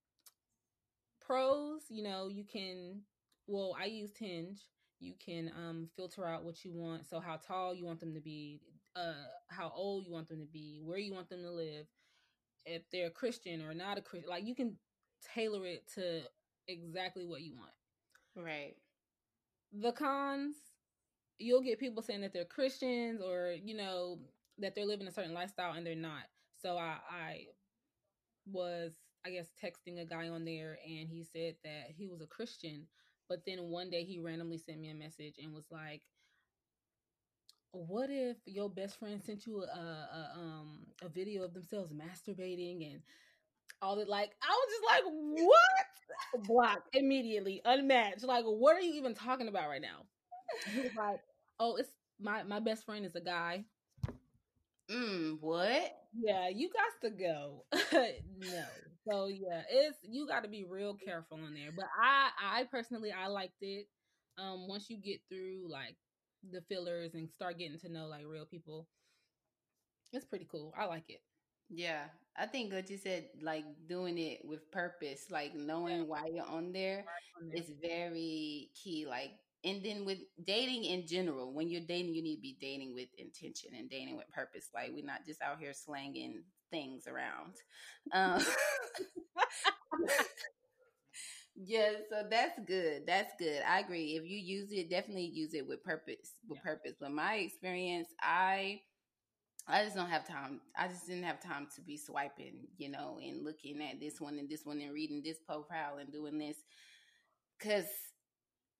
pros, 1.26 1.80
you 1.88 2.02
know, 2.02 2.28
you 2.28 2.44
can. 2.44 3.00
Well, 3.46 3.74
I 3.80 3.86
used 3.86 4.18
Hinge. 4.18 4.60
You 5.00 5.14
can 5.24 5.50
um 5.56 5.88
filter 5.96 6.26
out 6.26 6.44
what 6.44 6.64
you 6.64 6.72
want. 6.72 7.06
So 7.06 7.18
how 7.18 7.36
tall 7.36 7.74
you 7.74 7.86
want 7.86 8.00
them 8.00 8.14
to 8.14 8.20
be, 8.20 8.60
uh, 8.94 9.14
how 9.48 9.72
old 9.74 10.06
you 10.06 10.12
want 10.12 10.28
them 10.28 10.40
to 10.40 10.46
be, 10.46 10.80
where 10.84 10.98
you 10.98 11.14
want 11.14 11.30
them 11.30 11.42
to 11.42 11.50
live, 11.50 11.86
if 12.66 12.82
they're 12.92 13.08
a 13.08 13.10
Christian 13.10 13.62
or 13.62 13.74
not 13.74 13.98
a 13.98 14.02
Christian. 14.02 14.30
Like 14.30 14.46
you 14.46 14.54
can 14.54 14.76
tailor 15.34 15.64
it 15.64 15.84
to 15.94 16.20
exactly 16.68 17.24
what 17.24 17.40
you 17.40 17.54
want. 17.56 17.72
Right. 18.36 18.74
The 19.72 19.92
cons, 19.92 20.54
you'll 21.38 21.62
get 21.62 21.80
people 21.80 22.02
saying 22.02 22.20
that 22.20 22.32
they're 22.32 22.44
Christians 22.44 23.20
or, 23.22 23.54
you 23.64 23.76
know, 23.76 24.18
that 24.58 24.74
they're 24.74 24.86
living 24.86 25.06
a 25.08 25.12
certain 25.12 25.34
lifestyle 25.34 25.72
and 25.74 25.86
they're 25.86 25.94
not. 25.94 26.24
So 26.60 26.76
I, 26.76 26.98
I 27.10 27.44
was, 28.46 28.94
I 29.24 29.30
guess, 29.30 29.48
texting 29.62 30.00
a 30.00 30.04
guy 30.04 30.28
on 30.28 30.44
there 30.44 30.78
and 30.84 31.08
he 31.08 31.24
said 31.24 31.56
that 31.64 31.86
he 31.96 32.06
was 32.08 32.20
a 32.20 32.26
Christian, 32.26 32.86
but 33.28 33.40
then 33.46 33.64
one 33.64 33.90
day 33.90 34.04
he 34.04 34.18
randomly 34.18 34.58
sent 34.58 34.80
me 34.80 34.90
a 34.90 34.94
message 34.94 35.36
and 35.42 35.52
was 35.52 35.66
like, 35.70 36.02
what 37.72 38.10
if 38.10 38.36
your 38.44 38.68
best 38.68 38.98
friend 38.98 39.22
sent 39.22 39.46
you 39.46 39.62
a, 39.62 39.66
a 39.66 40.30
um 40.36 40.80
a 41.02 41.08
video 41.08 41.42
of 41.42 41.54
themselves 41.54 41.92
masturbating 41.92 42.92
and 42.92 43.02
all 43.80 43.96
that? 43.96 44.08
Like 44.08 44.32
I 44.42 44.48
was 44.48 44.68
just 44.70 44.84
like 45.06 45.14
what? 45.46 46.46
Block. 46.46 46.82
Immediately 46.92 47.62
unmatched. 47.64 48.24
Like 48.24 48.44
what 48.44 48.76
are 48.76 48.80
you 48.80 48.94
even 48.94 49.14
talking 49.14 49.48
about 49.48 49.68
right 49.68 49.82
now? 49.82 50.06
He 50.74 50.82
was 50.82 50.94
like 50.94 51.20
oh 51.60 51.76
it's 51.76 51.90
my 52.20 52.42
my 52.42 52.60
best 52.60 52.84
friend 52.84 53.06
is 53.06 53.16
a 53.16 53.20
guy 53.20 53.64
Mm, 54.90 55.38
what? 55.40 55.92
Yeah, 56.12 56.48
you 56.48 56.70
got 56.70 57.08
to 57.08 57.16
go. 57.16 57.64
no. 58.38 58.64
So 59.08 59.26
yeah, 59.28 59.62
it's 59.70 59.98
you 60.02 60.26
got 60.26 60.42
to 60.44 60.48
be 60.48 60.64
real 60.64 60.94
careful 60.94 61.38
in 61.46 61.54
there. 61.54 61.72
But 61.74 61.86
I 62.00 62.30
I 62.60 62.64
personally 62.64 63.10
I 63.12 63.26
liked 63.28 63.62
it. 63.62 63.86
Um 64.38 64.68
once 64.68 64.88
you 64.90 64.98
get 64.98 65.20
through 65.28 65.68
like 65.70 65.96
the 66.50 66.60
fillers 66.68 67.14
and 67.14 67.30
start 67.30 67.58
getting 67.58 67.78
to 67.80 67.88
know 67.88 68.06
like 68.06 68.24
real 68.26 68.46
people, 68.46 68.86
it's 70.12 70.24
pretty 70.24 70.46
cool. 70.50 70.72
I 70.76 70.84
like 70.86 71.08
it. 71.08 71.20
Yeah, 71.70 72.04
I 72.36 72.46
think 72.46 72.72
what 72.72 72.90
you 72.90 72.98
said, 72.98 73.28
like 73.40 73.64
doing 73.88 74.18
it 74.18 74.40
with 74.44 74.70
purpose, 74.70 75.26
like 75.30 75.54
knowing 75.54 75.98
yeah. 75.98 76.04
why 76.04 76.26
you're 76.32 76.46
on 76.46 76.72
there, 76.72 77.04
on 77.40 77.48
there, 77.48 77.62
is 77.62 77.72
very 77.80 78.70
key. 78.74 79.06
Like 79.08 79.32
and 79.64 79.84
then 79.84 80.04
with 80.04 80.18
dating 80.44 80.84
in 80.84 81.06
general, 81.06 81.52
when 81.52 81.68
you're 81.68 81.80
dating, 81.80 82.14
you 82.14 82.22
need 82.22 82.36
to 82.36 82.42
be 82.42 82.56
dating 82.60 82.94
with 82.94 83.08
intention 83.16 83.70
and 83.78 83.88
dating 83.88 84.16
with 84.16 84.30
purpose. 84.30 84.68
Like 84.74 84.90
we're 84.92 85.04
not 85.04 85.24
just 85.26 85.40
out 85.42 85.58
here 85.60 85.72
slanging 85.72 86.42
things 86.70 87.06
around. 87.06 87.54
Um, 88.12 88.44
yeah, 91.56 91.92
so 92.10 92.24
that's 92.28 92.58
good. 92.66 93.02
That's 93.06 93.32
good. 93.38 93.62
I 93.68 93.80
agree. 93.80 94.16
If 94.16 94.24
you 94.28 94.38
use 94.38 94.72
it, 94.72 94.90
definitely 94.90 95.30
use 95.32 95.54
it 95.54 95.66
with 95.66 95.84
purpose. 95.84 96.32
With 96.48 96.58
yeah. 96.64 96.72
purpose. 96.72 96.94
But 97.00 97.12
my 97.12 97.34
experience, 97.36 98.08
I 98.20 98.80
I 99.68 99.84
just 99.84 99.94
don't 99.94 100.08
have 100.10 100.26
time. 100.26 100.60
I 100.76 100.88
just 100.88 101.06
didn't 101.06 101.22
have 101.22 101.40
time 101.40 101.68
to 101.76 101.82
be 101.82 101.96
swiping, 101.96 102.66
you 102.78 102.90
know, 102.90 103.18
and 103.22 103.44
looking 103.44 103.80
at 103.80 104.00
this 104.00 104.20
one 104.20 104.38
and 104.38 104.48
this 104.48 104.62
one 104.64 104.80
and 104.80 104.92
reading 104.92 105.22
this 105.24 105.38
profile 105.46 105.98
and 106.00 106.12
doing 106.12 106.38
this. 106.38 106.56
Cause 107.62 107.86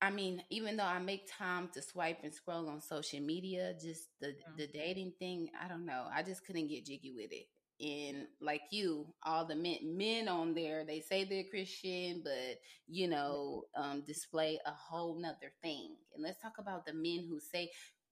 I 0.03 0.11
mean, 0.11 0.43
even 0.51 0.77
though 0.77 0.85
I 0.85 0.99
make 0.99 1.31
time 1.31 1.71
to 1.75 1.83
swipe 1.83 2.19
and 2.25 2.35
scroll 2.35 2.69
on 2.69 2.83
social 2.83 3.21
media, 3.21 3.75
just 3.81 4.09
the 4.21 4.29
yeah. 4.29 4.55
the 4.59 4.67
dating 4.67 5.15
thing, 5.19 5.51
I 5.63 5.69
don't 5.69 5.87
know. 5.87 6.07
I 6.15 6.25
just 6.25 6.45
couldn't 6.47 6.69
get 6.69 6.87
jiggy 6.87 7.13
with 7.17 7.31
it. 7.33 7.47
And 7.81 8.27
like 8.41 8.63
you, 8.71 9.07
all 9.25 9.47
the 9.47 9.57
men 9.57 9.79
men 9.97 10.29
on 10.29 10.55
there, 10.55 10.85
they 10.85 11.01
say 11.01 11.25
they're 11.25 11.45
Christian, 11.51 12.23
but 12.25 12.59
you 12.89 13.09
know, 13.09 13.65
um, 13.77 14.03
display 14.07 14.61
a 14.67 14.73
whole 14.73 15.21
nother 15.21 15.53
thing. 15.63 15.97
And 16.15 16.23
let's 16.25 16.43
talk 16.43 16.55
about 16.59 16.85
the 16.87 16.95
men 16.95 17.27
who 17.29 17.41
say 17.41 17.71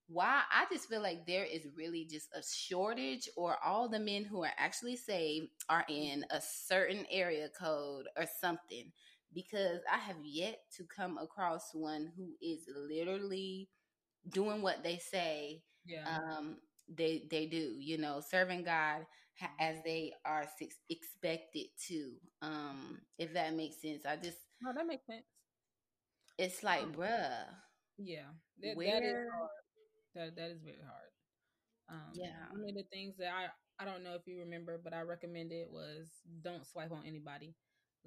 why 0.08 0.42
I 0.52 0.66
just 0.72 0.88
feel 0.88 1.02
like 1.02 1.26
there 1.26 1.44
is 1.44 1.68
really 1.76 2.04
just 2.10 2.28
a 2.34 2.42
shortage, 2.42 3.28
or 3.36 3.56
all 3.64 3.88
the 3.88 4.00
men 4.00 4.24
who 4.24 4.42
are 4.44 4.52
actually 4.58 4.96
saved 4.96 5.48
are 5.68 5.84
in 5.88 6.24
a 6.30 6.40
certain 6.40 7.06
area 7.10 7.48
code 7.48 8.06
or 8.16 8.26
something. 8.40 8.92
Because 9.32 9.80
I 9.90 9.98
have 9.98 10.16
yet 10.24 10.58
to 10.76 10.84
come 10.84 11.18
across 11.18 11.70
one 11.72 12.10
who 12.16 12.32
is 12.42 12.66
literally 12.68 13.68
doing 14.28 14.60
what 14.60 14.82
they 14.82 14.98
say 14.98 15.62
yeah. 15.86 16.04
um, 16.06 16.56
they 16.88 17.26
they 17.30 17.46
do. 17.46 17.76
You 17.78 17.98
know, 17.98 18.20
serving 18.20 18.64
God 18.64 19.06
as 19.58 19.76
they 19.84 20.12
are 20.24 20.44
expected 20.88 21.66
to. 21.88 22.12
Um, 22.42 23.00
if 23.18 23.32
that 23.34 23.54
makes 23.54 23.80
sense, 23.80 24.04
I 24.06 24.16
just 24.16 24.38
no, 24.60 24.72
that 24.74 24.86
makes 24.86 25.06
sense. 25.06 25.24
It's 26.38 26.62
like, 26.62 26.90
bruh, 26.92 27.44
yeah, 27.98 28.32
that, 28.62 28.76
where 28.76 29.00
that 29.00 29.02
is 29.02 29.28
hard 29.32 29.50
that 30.14 30.36
that 30.36 30.50
is 30.50 30.62
very 30.62 30.82
hard. 30.84 31.10
Um, 31.88 32.12
yeah, 32.14 32.48
one 32.52 32.68
of 32.68 32.74
the 32.74 32.84
things 32.92 33.16
that 33.18 33.30
I 33.32 33.82
I 33.82 33.84
don't 33.84 34.04
know 34.04 34.14
if 34.14 34.26
you 34.26 34.38
remember, 34.38 34.80
but 34.82 34.92
I 34.92 35.02
recommended 35.02 35.66
was 35.70 36.08
don't 36.42 36.66
swipe 36.66 36.92
on 36.92 37.04
anybody. 37.06 37.54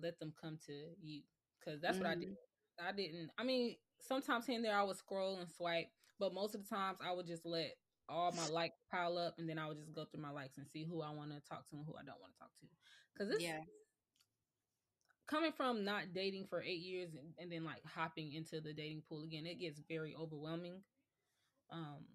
Let 0.02 0.20
them 0.20 0.34
come 0.40 0.58
to 0.68 0.74
you 1.02 1.22
because 1.60 1.82
that's 1.82 1.98
mm-hmm. 1.98 2.06
what 2.06 2.12
I 2.12 2.16
did. 2.16 2.30
Mm-hmm. 2.30 2.88
I 2.88 2.92
didn't. 2.92 3.30
I 3.38 3.44
mean, 3.44 3.76
sometimes 4.02 4.46
here 4.46 4.56
and 4.56 4.66
there 4.66 4.76
I 4.76 4.84
would 4.84 4.98
scroll 4.98 5.38
and 5.38 5.50
swipe, 5.50 5.88
but 6.20 6.34
most 6.34 6.56
of 6.56 6.64
the 6.64 6.76
times 6.76 6.98
I 7.06 7.14
would 7.14 7.28
just 7.28 7.46
let 7.46 7.74
all 8.10 8.32
my 8.32 8.48
likes 8.48 8.80
pile 8.92 9.18
up, 9.18 9.36
and 9.38 9.48
then 9.48 9.60
I 9.60 9.68
would 9.68 9.78
just 9.78 9.94
go 9.94 10.06
through 10.06 10.22
my 10.22 10.32
likes 10.32 10.58
and 10.58 10.68
see 10.68 10.84
who 10.84 11.02
I 11.02 11.12
want 11.12 11.30
to 11.30 11.42
talk 11.48 11.70
to 11.70 11.76
and 11.76 11.86
who 11.86 11.94
I 11.94 12.04
don't 12.04 12.20
want 12.20 12.34
to 12.34 12.40
talk 12.40 12.52
to. 12.60 12.68
Because 13.14 13.42
yeah. 13.42 13.60
Coming 15.26 15.54
from 15.54 15.86
not 15.86 16.14
dating 16.14 16.48
for 16.50 16.62
eight 16.62 16.82
years 16.82 17.12
and, 17.14 17.34
and 17.40 17.50
then 17.50 17.64
like 17.64 17.82
hopping 17.86 18.34
into 18.34 18.60
the 18.60 18.74
dating 18.74 19.04
pool 19.08 19.24
again, 19.24 19.46
it 19.46 19.60
gets 19.60 19.80
very 19.88 20.14
overwhelming 20.20 20.82
um, 21.74 22.06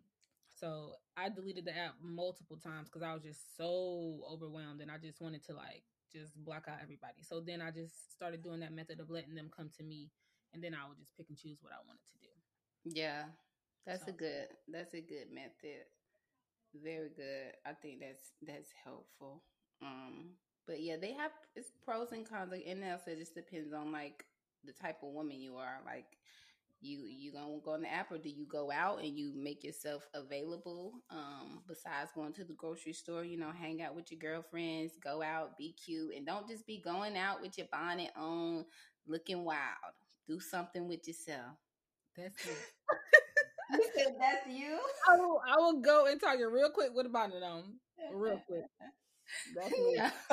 so 0.61 0.92
I 1.16 1.28
deleted 1.28 1.64
the 1.64 1.76
app 1.76 1.94
multiple 2.02 2.56
times 2.56 2.88
because 2.88 3.02
I 3.02 3.12
was 3.12 3.23
just 3.23 3.56
so 3.56 4.20
overwhelmed 4.30 4.80
and 4.80 4.90
I 4.90 4.99
just 4.99 5.20
wanted 5.20 5.44
to 5.47 5.54
like 5.54 5.85
just 6.12 6.37
block 6.45 6.65
out 6.69 6.79
everybody. 6.83 7.23
So 7.23 7.41
then 7.41 7.61
I 7.61 7.71
just 7.71 8.12
started 8.12 8.43
doing 8.43 8.61
that 8.61 8.73
method 8.73 9.00
of 9.00 9.11
letting 9.11 9.35
them 9.35 9.50
come 9.55 9.71
to 9.79 9.85
me 9.85 10.11
and 10.53 10.62
then 10.62 10.75
I 10.75 10.88
would 10.88 10.99
just 10.99 11.17
pick 11.17 11.29
and 11.29 11.38
choose 11.38 11.59
what 11.61 11.73
I 11.73 11.81
wanted 11.87 12.07
to 12.12 12.19
do. 12.21 12.99
Yeah. 13.00 13.25
That's 13.87 14.05
so. 14.05 14.11
a 14.11 14.12
good 14.12 14.49
that's 14.69 14.95
a 14.95 15.00
good 15.00 15.33
method. 15.33 15.85
Very 16.75 17.09
good. 17.09 17.53
I 17.67 17.73
think 17.73 18.00
that's 18.00 18.33
that's 18.47 18.71
helpful. 18.85 19.43
Um 19.83 20.35
but 20.67 20.83
yeah, 20.83 20.97
they 21.00 21.12
have 21.12 21.33
it's 21.57 21.73
pros 21.85 22.12
and 22.12 22.29
cons. 22.29 22.53
Like 22.53 22.65
and 22.67 22.85
also 22.85 23.12
it 23.12 23.19
just 23.19 23.35
depends 23.35 23.73
on 23.73 23.93
like 23.93 24.25
the 24.65 24.73
type 24.73 24.99
of 25.03 25.12
woman 25.12 25.41
you 25.41 25.57
are. 25.57 25.81
Like 25.85 26.19
you 26.80 27.06
you 27.08 27.32
gonna 27.32 27.58
go 27.64 27.73
on 27.73 27.82
the 27.82 27.92
app 27.92 28.12
or 28.12 28.18
do 28.18 28.28
you 28.28 28.47
go 28.49 28.70
out 28.70 29.00
and 29.00 29.18
you 29.18 29.32
make 29.37 29.64
yourself 29.64 30.06
available 30.14 30.92
um 31.11 31.61
besides 31.66 32.11
going 32.14 32.32
to 32.32 32.44
the 32.44 32.54
grocery 32.54 32.92
store 32.92 33.25
you 33.25 33.37
know 33.37 33.50
hang 33.50 33.82
out 33.82 33.97
with 33.97 34.11
your 34.12 34.20
girlfriends 34.20 34.92
go 35.02 35.20
out 35.23 35.56
be 35.58 35.75
cute 35.85 36.14
and 36.16 36.25
don't 36.26 36.49
just 36.49 36.66
be 36.66 36.80
going 36.80 37.16
out 37.16 37.42
with 37.42 37.58
your 37.58 37.66
bonnet 37.73 38.11
on 38.16 38.64
looking 39.08 39.44
wild. 39.44 39.94
Do 40.28 40.38
something 40.40 40.87
with 40.87 41.06
yourself. 41.08 41.56
That's 42.16 42.47
it. 42.47 42.58
You 43.70 43.85
said 43.94 44.14
that's 44.18 44.47
you? 44.49 44.78
I 45.11 45.16
will, 45.16 45.40
I 45.47 45.56
will 45.58 45.80
go 45.80 46.06
and 46.06 46.20
talk 46.20 46.38
you 46.38 46.49
real 46.50 46.70
quick 46.70 46.90
with 46.94 47.06
a 47.06 47.11
bonnet 47.11 47.42
on. 47.42 47.75
Real 48.14 48.40
quick. 48.47 48.62
That's 49.54 49.70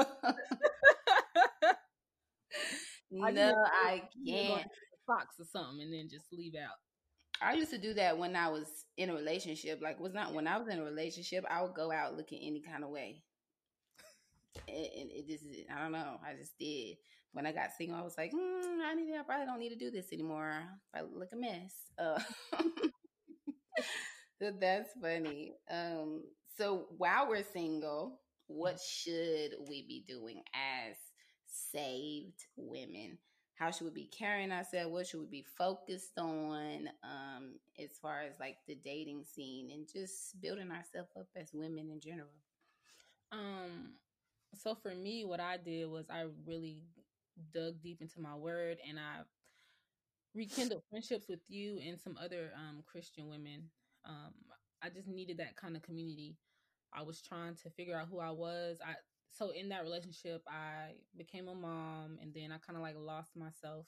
me 3.12 3.22
I 3.24 3.32
no, 3.32 3.54
I 3.66 4.04
can't 4.26 4.66
box 5.06 5.36
or 5.40 5.46
something 5.46 5.82
and 5.82 5.94
then 5.94 6.10
just 6.10 6.32
leave 6.32 6.56
out. 6.56 6.78
I 7.42 7.54
used 7.54 7.72
to 7.72 7.78
do 7.78 7.94
that 7.96 8.18
when 8.18 8.36
I 8.36 8.48
was 8.48 8.86
in 8.98 9.10
a 9.10 9.14
relationship. 9.14 9.82
Like, 9.82 10.00
was 10.00 10.14
not 10.14 10.34
when 10.34 10.48
I 10.48 10.58
was 10.58 10.68
in 10.68 10.80
a 10.80 10.84
relationship, 10.84 11.46
I 11.50 11.62
would 11.62 11.74
go 11.74 11.92
out 11.92 12.16
looking 12.16 12.42
any 12.42 12.62
kind 12.62 12.84
of 12.84 12.90
way. 12.90 13.24
And 14.68 15.12
it, 15.12 15.28
just, 15.28 15.44
I 15.74 15.82
don't 15.82 15.92
know. 15.92 16.18
I 16.26 16.34
just 16.40 16.58
did. 16.58 16.96
When 17.34 17.46
I 17.46 17.52
got 17.52 17.72
single, 17.78 17.98
I 17.98 18.04
was 18.04 18.18
like, 18.18 18.32
mm, 18.32 18.80
I 18.86 18.94
need, 18.94 19.14
I 19.14 19.24
probably 19.24 19.46
don't 19.46 19.60
need 19.60 19.70
to 19.70 19.76
do 19.76 19.92
this 19.92 20.14
anymore. 20.14 20.64
I 20.96 21.02
look 21.02 21.30
a 21.34 21.36
mess. 21.36 21.74
Uh, 22.00 22.20
that's 24.62 24.92
funny. 25.02 25.54
Um, 25.70 26.24
so 26.58 26.86
while 26.98 27.28
we're 27.28 27.44
single, 27.44 28.22
what 28.48 28.80
should 28.80 29.52
we 29.68 29.86
be 29.86 30.06
doing 30.08 30.42
as 30.54 30.96
saved 31.48 32.46
women? 32.56 33.18
How 33.56 33.72
should 33.72 33.86
we 33.86 33.92
be 33.92 34.10
carrying 34.18 34.52
ourselves 34.52 34.92
what 34.92 35.08
should 35.08 35.22
we 35.22 35.28
be 35.28 35.46
focused 35.58 36.18
on 36.18 36.90
um 37.04 37.60
as 37.84 37.92
far 38.02 38.22
as 38.22 38.40
like 38.40 38.58
the 38.68 38.76
dating 38.76 39.24
scene 39.24 39.70
and 39.72 39.88
just 39.92 40.40
building 40.42 40.72
ourselves 40.72 41.10
up 41.20 41.28
as 41.36 41.52
women 41.54 41.90
in 41.90 42.00
general? 42.00 42.30
Um 43.32 43.94
so 44.56 44.76
for 44.76 44.96
me 44.96 45.26
what 45.26 45.40
i 45.42 45.58
did 45.58 45.90
was 45.90 46.10
i 46.10 46.26
really 46.46 46.84
dug 47.54 47.82
deep 47.82 48.02
into 48.02 48.22
my 48.22 48.36
word 48.36 48.78
and 48.88 48.98
i 48.98 49.22
rekindled 50.34 50.84
friendships 50.90 51.28
with 51.28 51.40
you 51.48 51.80
and 51.86 52.00
some 52.00 52.18
other 52.22 52.52
um 52.56 52.84
christian 52.86 53.30
women. 53.30 53.64
Um 54.06 54.34
i 54.82 54.90
just 54.90 55.08
needed 55.08 55.38
that 55.38 55.56
kind 55.56 55.76
of 55.76 55.82
community. 55.84 56.36
I 56.94 57.04
was 57.04 57.22
trying 57.22 57.56
to 57.64 57.70
figure 57.72 57.98
out 57.98 58.08
who 58.10 58.20
i 58.20 58.32
was. 58.32 58.80
I 58.86 58.96
so 59.36 59.50
in 59.50 59.70
that 59.70 59.84
relationship 59.84 60.42
i 60.48 60.94
became 61.18 61.50
a 61.50 61.56
mom 61.56 62.18
and 62.22 62.34
then 62.34 62.52
i 62.52 62.58
kind 62.58 62.78
of 62.78 62.82
like 62.82 62.96
lost 62.98 63.36
myself. 63.36 63.86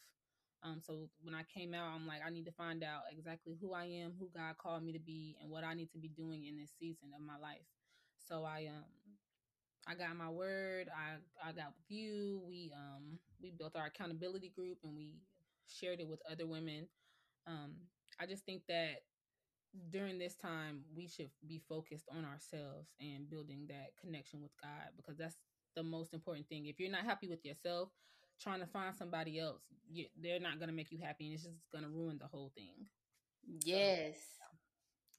Um 0.64 0.82
so 0.82 1.10
when 1.22 1.36
i 1.36 1.44
came 1.44 1.74
out 1.74 1.94
i'm 1.94 2.08
like 2.08 2.22
i 2.26 2.30
need 2.30 2.46
to 2.46 2.52
find 2.52 2.84
out 2.84 3.04
exactly 3.12 3.58
who 3.62 3.74
i 3.74 3.86
am 3.86 4.14
who 4.20 4.30
god 4.36 4.58
called 4.58 4.84
me 4.84 4.92
to 4.94 5.00
be 5.00 5.38
and 5.42 5.50
what 5.50 5.64
i 5.64 5.74
need 5.74 5.92
to 5.92 6.00
be 6.00 6.10
doing 6.10 6.46
in 6.46 6.58
this 6.58 6.72
season 6.80 7.14
of 7.16 7.22
my 7.22 7.38
life. 7.38 7.68
So 8.18 8.44
i 8.44 8.68
um 8.68 8.86
i 9.88 9.96
got 9.96 10.16
my 10.18 10.30
word 10.30 10.90
i 10.90 11.16
i 11.48 11.54
got 11.54 11.74
with 11.76 11.90
you 11.90 12.42
we 12.46 12.74
um 12.76 13.20
we 13.42 13.52
built 13.52 13.76
our 13.76 13.86
accountability 13.86 14.50
group 14.50 14.80
and 14.84 14.96
we 14.98 15.22
shared 15.68 16.00
it 16.02 16.08
with 16.08 16.22
other 16.30 16.48
women. 16.48 16.88
Um 17.46 17.76
i 18.20 18.26
just 18.26 18.46
think 18.46 18.64
that 18.68 19.04
during 19.90 20.18
this 20.18 20.36
time 20.36 20.84
we 20.96 21.08
should 21.08 21.30
be 21.48 21.62
focused 21.70 22.08
on 22.16 22.26
ourselves 22.26 22.90
and 23.00 23.30
building 23.30 23.66
that 23.70 23.92
connection 24.00 24.42
with 24.42 24.52
God 24.62 24.92
because 24.96 25.18
that's 25.18 25.38
the 25.76 25.84
most 25.84 26.14
important 26.14 26.48
thing. 26.50 26.66
If 26.66 26.80
you're 26.80 26.92
not 26.92 27.06
happy 27.06 27.28
with 27.28 27.46
yourself, 27.46 27.90
trying 28.42 28.60
to 28.62 28.68
find 28.68 28.96
somebody 28.96 29.40
else, 29.40 29.62
you, 29.90 30.06
they're 30.22 30.40
not 30.40 30.60
going 30.60 30.70
to 30.70 30.76
make 30.76 30.92
you 30.92 31.00
happy 31.00 31.26
and 31.26 31.34
it's 31.34 31.44
just 31.44 31.70
going 31.72 31.84
to 31.84 31.90
ruin 31.90 32.18
the 32.20 32.28
whole 32.28 32.52
thing. 32.56 32.88
Yes. 33.64 34.18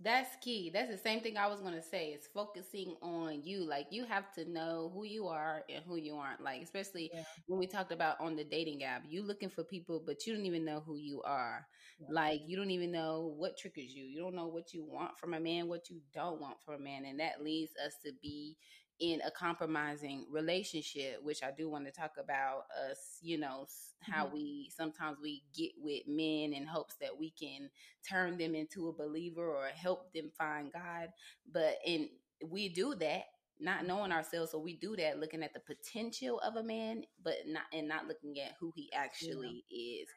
That's 0.00 0.36
key. 0.40 0.70
That's 0.72 0.90
the 0.90 0.98
same 0.98 1.20
thing 1.20 1.36
I 1.36 1.48
was 1.48 1.60
gonna 1.60 1.82
say. 1.82 2.10
Is 2.10 2.28
focusing 2.32 2.94
on 3.02 3.42
you. 3.42 3.68
Like 3.68 3.88
you 3.90 4.04
have 4.04 4.32
to 4.34 4.48
know 4.48 4.92
who 4.94 5.04
you 5.04 5.26
are 5.26 5.64
and 5.68 5.82
who 5.84 5.96
you 5.96 6.14
aren't. 6.14 6.40
Like 6.40 6.62
especially 6.62 7.10
yeah. 7.12 7.22
when 7.46 7.58
we 7.58 7.66
talked 7.66 7.90
about 7.90 8.20
on 8.20 8.36
the 8.36 8.44
dating 8.44 8.84
app, 8.84 9.02
you 9.08 9.22
looking 9.22 9.48
for 9.48 9.64
people, 9.64 10.00
but 10.04 10.24
you 10.24 10.34
don't 10.34 10.46
even 10.46 10.64
know 10.64 10.80
who 10.86 10.96
you 10.96 11.20
are. 11.22 11.66
Yeah. 11.98 12.06
Like 12.12 12.42
you 12.46 12.56
don't 12.56 12.70
even 12.70 12.92
know 12.92 13.34
what 13.36 13.58
triggers 13.58 13.92
you. 13.92 14.04
You 14.04 14.20
don't 14.20 14.36
know 14.36 14.46
what 14.46 14.72
you 14.72 14.84
want 14.84 15.18
from 15.18 15.34
a 15.34 15.40
man, 15.40 15.66
what 15.66 15.90
you 15.90 16.00
don't 16.14 16.40
want 16.40 16.62
from 16.64 16.74
a 16.74 16.78
man, 16.78 17.04
and 17.04 17.18
that 17.18 17.42
leads 17.42 17.72
us 17.84 17.94
to 18.04 18.12
be 18.22 18.56
in 19.00 19.20
a 19.24 19.30
compromising 19.30 20.26
relationship, 20.30 21.22
which 21.22 21.42
I 21.42 21.50
do 21.56 21.70
want 21.70 21.86
to 21.86 21.92
talk 21.92 22.12
about 22.18 22.64
us, 22.90 23.18
you 23.20 23.38
know, 23.38 23.66
how 24.00 24.24
mm-hmm. 24.24 24.34
we 24.34 24.70
sometimes 24.76 25.18
we 25.22 25.44
get 25.56 25.72
with 25.78 26.02
men 26.06 26.52
in 26.52 26.66
hopes 26.66 26.96
that 27.00 27.18
we 27.18 27.30
can 27.30 27.70
turn 28.08 28.38
them 28.38 28.54
into 28.54 28.88
a 28.88 28.92
believer 28.92 29.46
or 29.46 29.66
help 29.66 30.12
them 30.12 30.30
find 30.36 30.72
God. 30.72 31.10
But 31.50 31.78
and 31.86 32.08
we 32.44 32.68
do 32.68 32.94
that 32.96 33.24
not 33.60 33.86
knowing 33.86 34.12
ourselves, 34.12 34.52
so 34.52 34.58
we 34.58 34.76
do 34.76 34.96
that 34.96 35.18
looking 35.18 35.42
at 35.42 35.52
the 35.52 35.60
potential 35.60 36.40
of 36.40 36.56
a 36.56 36.62
man, 36.62 37.02
but 37.22 37.34
not 37.46 37.64
and 37.72 37.88
not 37.88 38.06
looking 38.06 38.40
at 38.40 38.52
who 38.60 38.72
he 38.74 38.90
actually 38.94 39.64
yeah. 39.68 40.02
is. 40.02 40.08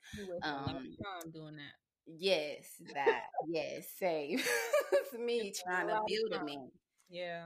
Um, 0.44 0.96
doing 1.34 1.56
that. 1.56 1.74
Yes, 2.06 2.66
that 2.94 3.24
yes, 3.48 3.88
same. 3.98 4.40
it's 4.92 5.14
me 5.14 5.54
trying 5.64 5.88
to 5.88 6.00
build 6.08 6.42
a 6.42 6.46
man. 6.46 6.72
Yeah. 7.10 7.46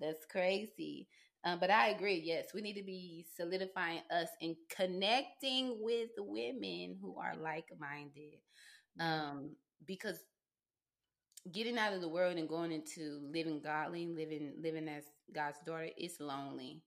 That's 0.00 0.24
crazy. 0.26 1.08
Um, 1.44 1.58
but 1.60 1.70
I 1.70 1.88
agree. 1.88 2.20
Yes, 2.24 2.46
we 2.54 2.60
need 2.60 2.74
to 2.74 2.82
be 2.82 3.26
solidifying 3.36 4.00
us 4.10 4.28
and 4.42 4.56
connecting 4.68 5.78
with 5.80 6.10
women 6.18 6.96
who 7.00 7.16
are 7.18 7.36
like 7.36 7.66
minded. 7.78 8.38
Um, 9.00 9.50
because 9.86 10.18
getting 11.52 11.78
out 11.78 11.92
of 11.92 12.00
the 12.00 12.08
world 12.08 12.36
and 12.36 12.48
going 12.48 12.72
into 12.72 13.20
living 13.32 13.60
godly, 13.60 14.06
living 14.06 14.54
living 14.60 14.88
as 14.88 15.04
God's 15.34 15.58
daughter, 15.64 15.88
it's 15.96 16.20
lonely 16.20 16.82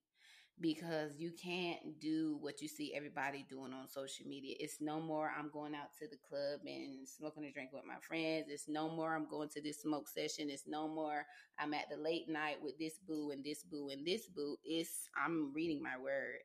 because 0.61 1.11
you 1.17 1.31
can't 1.31 1.99
do 1.99 2.37
what 2.41 2.61
you 2.61 2.67
see 2.67 2.93
everybody 2.93 3.45
doing 3.49 3.73
on 3.73 3.87
social 3.87 4.27
media. 4.27 4.55
It's 4.59 4.81
no 4.81 4.99
more 4.99 5.31
I'm 5.37 5.49
going 5.51 5.73
out 5.73 5.93
to 5.99 6.07
the 6.07 6.17
club 6.17 6.61
and 6.65 7.07
smoking 7.07 7.45
a 7.45 7.51
drink 7.51 7.71
with 7.71 7.85
my 7.85 7.99
friends. 8.01 8.47
It's 8.49 8.67
no 8.67 8.89
more 8.89 9.15
I'm 9.15 9.29
going 9.29 9.49
to 9.49 9.61
this 9.61 9.81
smoke 9.81 10.07
session. 10.09 10.49
It's 10.49 10.67
no 10.67 10.87
more 10.87 11.25
I'm 11.57 11.73
at 11.73 11.89
the 11.89 11.97
late 11.97 12.27
night 12.27 12.57
with 12.61 12.77
this 12.77 12.99
boo 13.07 13.31
and 13.31 13.43
this 13.43 13.63
boo 13.63 13.89
and 13.89 14.05
this 14.05 14.27
boo. 14.27 14.57
It's 14.63 15.09
I'm 15.15 15.53
reading 15.53 15.81
my 15.81 15.97
word. 16.01 16.39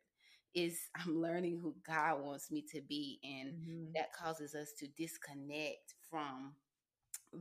Is 0.55 0.79
I'm 0.97 1.21
learning 1.21 1.59
who 1.61 1.75
God 1.87 2.23
wants 2.23 2.51
me 2.51 2.65
to 2.73 2.81
be 2.83 3.19
and 3.25 3.55
mm-hmm. 3.55 3.85
that 3.95 4.13
causes 4.13 4.55
us 4.55 4.73
to 4.79 4.87
disconnect 4.97 5.95
from 6.09 6.55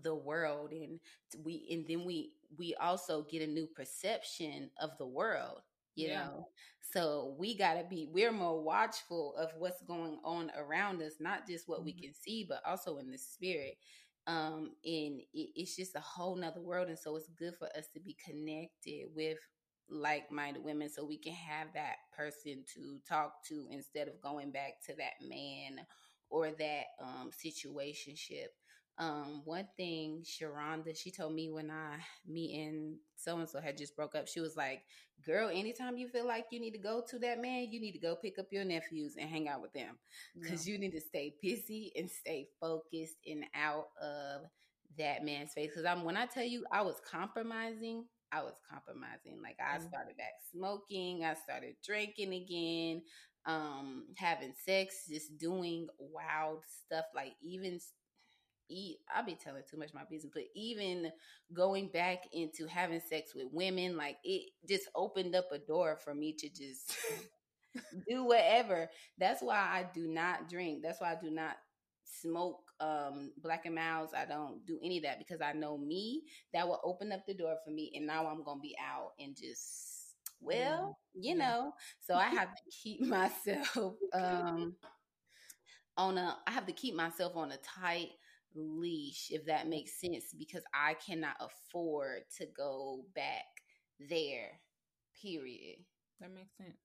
the 0.02 0.16
world 0.16 0.72
and 0.72 1.00
we 1.44 1.68
and 1.70 1.86
then 1.88 2.04
we 2.04 2.32
we 2.58 2.74
also 2.82 3.28
get 3.30 3.48
a 3.48 3.52
new 3.52 3.68
perception 3.68 4.72
of 4.82 4.90
the 4.98 5.06
world 5.06 5.62
you 5.96 6.08
yeah. 6.08 6.26
know 6.26 6.48
so 6.82 7.36
we 7.38 7.58
got 7.58 7.76
to 7.76 7.84
be 7.90 8.08
we're 8.12 8.32
more 8.32 8.62
watchful 8.62 9.36
of 9.38 9.50
what's 9.58 9.82
going 9.84 10.18
on 10.24 10.52
around 10.58 11.02
us 11.02 11.14
not 11.20 11.48
just 11.48 11.68
what 11.68 11.80
mm-hmm. 11.80 11.86
we 11.86 11.94
can 11.94 12.14
see 12.14 12.46
but 12.48 12.62
also 12.68 12.98
in 12.98 13.12
the 13.12 13.18
spirit 13.18 13.76
um 14.28 14.72
and 14.86 15.20
it, 15.34 15.50
it's 15.56 15.76
just 15.76 15.96
a 15.96 16.00
whole 16.00 16.36
nother 16.36 16.62
world 16.62 16.88
and 16.88 17.00
so 17.00 17.16
it's 17.16 17.30
good 17.38 17.54
for 17.58 17.68
us 17.78 17.88
to 17.94 18.00
be 18.00 18.16
connected 18.26 19.06
with 19.16 19.38
like-minded 19.90 20.64
women 20.64 20.90
so 20.90 21.06
we 21.06 21.18
can 21.18 21.34
have 21.34 21.68
that 21.74 21.96
person 22.16 22.64
to 22.74 22.98
talk 23.08 23.44
to 23.46 23.68
instead 23.70 24.08
of 24.08 24.22
going 24.22 24.52
back 24.52 24.74
to 24.86 24.96
that 24.96 25.14
man 25.28 25.86
or 26.30 26.52
that 26.52 26.86
um 27.02 27.30
situationship 27.32 28.48
um, 29.00 29.42
one 29.46 29.68
thing 29.76 30.24
Sharonda, 30.24 30.96
she 30.96 31.10
told 31.10 31.34
me 31.34 31.50
when 31.50 31.72
I 31.72 31.98
me 32.28 32.64
and 32.64 32.98
so 33.16 33.38
and 33.40 33.50
so 33.50 33.60
had 33.60 33.78
just 33.78 33.96
broke 33.96 34.16
up, 34.16 34.28
she 34.28 34.40
was 34.40 34.56
like, 34.56 34.84
Girl, 35.26 35.50
anytime 35.50 35.98
you 35.98 36.10
feel 36.10 36.28
like 36.28 36.46
you 36.52 36.60
need 36.60 36.72
to 36.72 36.78
go 36.78 37.02
to 37.10 37.18
that 37.20 37.42
man, 37.42 37.68
you 37.72 37.80
need 37.80 37.94
to 37.94 38.00
go 38.00 38.16
pick 38.16 38.38
up 38.38 38.48
your 38.52 38.66
nephews 38.66 39.16
and 39.18 39.30
hang 39.30 39.48
out 39.48 39.62
with 39.62 39.72
them. 39.74 39.98
Cause 40.48 40.68
yeah. 40.68 40.74
you 40.74 40.80
need 40.80 40.92
to 40.92 41.00
stay 41.00 41.36
busy 41.42 41.94
and 41.96 42.10
stay 42.10 42.48
focused 42.60 43.18
and 43.26 43.46
out 43.56 43.88
of 44.02 44.42
that 44.98 45.24
man's 45.24 45.54
face. 45.54 45.72
Cause 45.74 45.86
I'm 45.86 46.04
when 46.04 46.18
I 46.18 46.26
tell 46.26 46.44
you 46.44 46.66
I 46.72 46.82
was 46.82 46.96
compromising, 47.10 48.06
I 48.32 48.44
was 48.44 48.56
compromising. 48.70 49.42
Like 49.42 49.58
I 49.60 49.78
mm-hmm. 49.78 49.88
started 49.88 50.18
back 50.18 50.34
smoking, 50.52 51.24
I 51.24 51.36
started 51.36 51.76
drinking 51.86 52.34
again, 52.34 53.02
um, 53.46 54.06
having 54.18 54.54
sex, 54.66 55.06
just 55.10 55.38
doing 55.38 55.88
wild 55.98 56.64
stuff, 56.86 57.06
like 57.16 57.34
even 57.42 57.80
eat 58.74 59.00
I'll 59.14 59.26
be 59.26 59.36
telling 59.36 59.64
too 59.70 59.78
much 59.78 59.94
my 59.94 60.04
business, 60.10 60.32
but 60.34 60.44
even 60.56 61.12
going 61.54 61.90
back 61.90 62.24
into 62.34 62.68
having 62.68 63.00
sex 63.02 63.34
with 63.36 63.48
women, 63.52 63.98
like 63.98 64.18
it 64.24 64.52
just 64.68 64.90
opened 64.96 65.36
up 65.36 65.46
a 65.52 65.60
door 65.60 65.98
for 66.04 66.14
me 66.14 66.34
to 66.34 66.50
just 66.50 66.96
do 68.08 68.24
whatever. 68.24 68.90
That's 69.18 69.42
why 69.42 69.58
I 69.58 69.86
do 69.94 70.08
not 70.08 70.50
drink. 70.50 70.82
That's 70.84 71.02
why 71.02 71.12
I 71.12 71.18
do 71.22 71.30
not 71.30 71.56
smoke 72.06 72.60
um 72.80 73.32
Black 73.42 73.66
and 73.66 73.76
Milds. 73.76 74.14
I 74.16 74.26
don't 74.26 74.66
do 74.66 74.80
any 74.84 74.98
of 74.98 75.04
that 75.04 75.20
because 75.20 75.42
I 75.42 75.54
know 75.54 75.78
me 75.78 76.24
that 76.54 76.68
will 76.68 76.82
open 76.84 77.12
up 77.12 77.26
the 77.26 77.34
door 77.34 77.56
for 77.64 77.72
me 77.72 77.92
and 77.96 78.08
now 78.08 78.28
I'm 78.28 78.44
gonna 78.44 78.60
be 78.62 78.76
out 78.80 79.12
and 79.20 79.36
just 79.36 80.16
well, 80.42 80.98
yeah. 81.14 81.32
you 81.32 81.38
know. 81.38 81.74
So 82.02 82.16
I 82.16 82.26
have 82.26 82.50
to 82.54 82.62
keep 82.72 83.02
myself 83.08 83.96
um 84.14 84.76
on 85.98 86.18
a 86.18 86.38
I 86.48 86.52
have 86.52 86.66
to 86.68 86.74
keep 86.74 86.96
myself 86.96 87.36
on 87.36 87.52
a 87.52 87.58
tight 87.58 88.10
leash, 88.56 89.28
if 89.32 89.46
that 89.46 89.68
makes 89.68 90.00
sense, 90.00 90.34
because 90.38 90.64
I 90.74 90.96
cannot 90.96 91.36
afford 91.40 92.24
to 92.38 92.46
go 92.56 93.06
back 93.16 93.46
there. 94.10 94.60
Period. 95.22 95.78
That 96.20 96.34
makes 96.34 96.56
sense. 96.58 96.78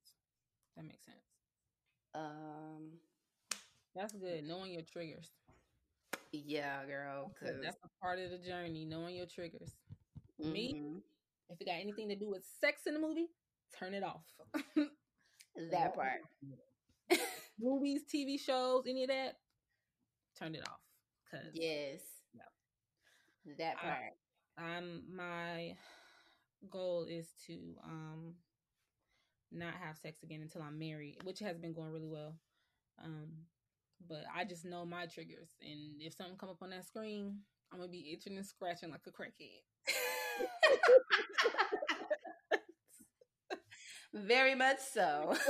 That 0.77 0.85
makes 0.85 1.05
sense. 1.05 1.17
Um, 2.15 2.93
that's 3.95 4.13
good. 4.13 4.45
Knowing 4.45 4.73
your 4.73 4.83
triggers. 4.83 5.31
Yeah, 6.33 6.85
girl. 6.87 7.33
Cause 7.41 7.57
that's 7.63 7.79
a 7.85 8.05
part 8.05 8.19
of 8.19 8.31
the 8.31 8.39
journey. 8.39 8.85
Knowing 8.85 9.17
your 9.17 9.27
triggers. 9.27 9.77
Mm-hmm. 10.41 10.53
Me, 10.53 10.83
if 11.51 11.61
it 11.61 11.65
got 11.65 11.81
anything 11.81 12.09
to 12.09 12.17
do 12.17 12.29
with 12.29 12.45
sex 12.61 12.83
in 12.87 12.95
the 12.95 13.01
movie, 13.01 13.29
turn 13.79 13.95
it 13.95 14.03
off. 14.03 14.25
that 15.71 15.95
part. 15.95 16.21
Movies, 17.61 18.03
TV 18.13 18.39
shows, 18.39 18.85
any 18.89 19.05
of 19.05 19.09
that, 19.09 19.35
turn 20.39 20.55
it 20.55 20.63
off. 20.69 20.79
Cause 21.31 21.53
yes, 21.53 22.01
yeah, 22.35 23.55
that 23.59 23.77
part. 23.77 23.97
I, 24.57 24.77
am 24.77 25.03
my 25.15 25.77
goal 26.71 27.07
is 27.09 27.29
to 27.47 27.75
um 27.85 28.35
not 29.53 29.75
have 29.75 29.97
sex 29.97 30.23
again 30.23 30.41
until 30.43 30.63
I'm 30.63 30.79
married, 30.79 31.19
which 31.25 31.41
has 31.41 31.59
been 31.59 31.73
going 31.73 31.93
really 31.93 32.09
well. 32.09 32.35
Um, 33.03 33.29
but 34.09 34.25
I 34.35 34.45
just 34.45 34.65
know 34.65 34.85
my 34.85 35.07
triggers, 35.07 35.51
and 35.61 36.01
if 36.01 36.15
something 36.15 36.37
come 36.37 36.51
up 36.51 36.63
on 36.63 36.71
that 36.71 36.87
screen, 36.87 37.41
I'm 37.73 37.79
gonna 37.79 37.91
be 37.91 38.13
itching 38.13 38.37
and 38.37 38.47
scratching 38.47 38.91
like 38.91 39.01
a 39.07 39.11
crackhead. 39.11 39.63
Very 44.15 44.55
much 44.55 44.79
so. 44.81 45.37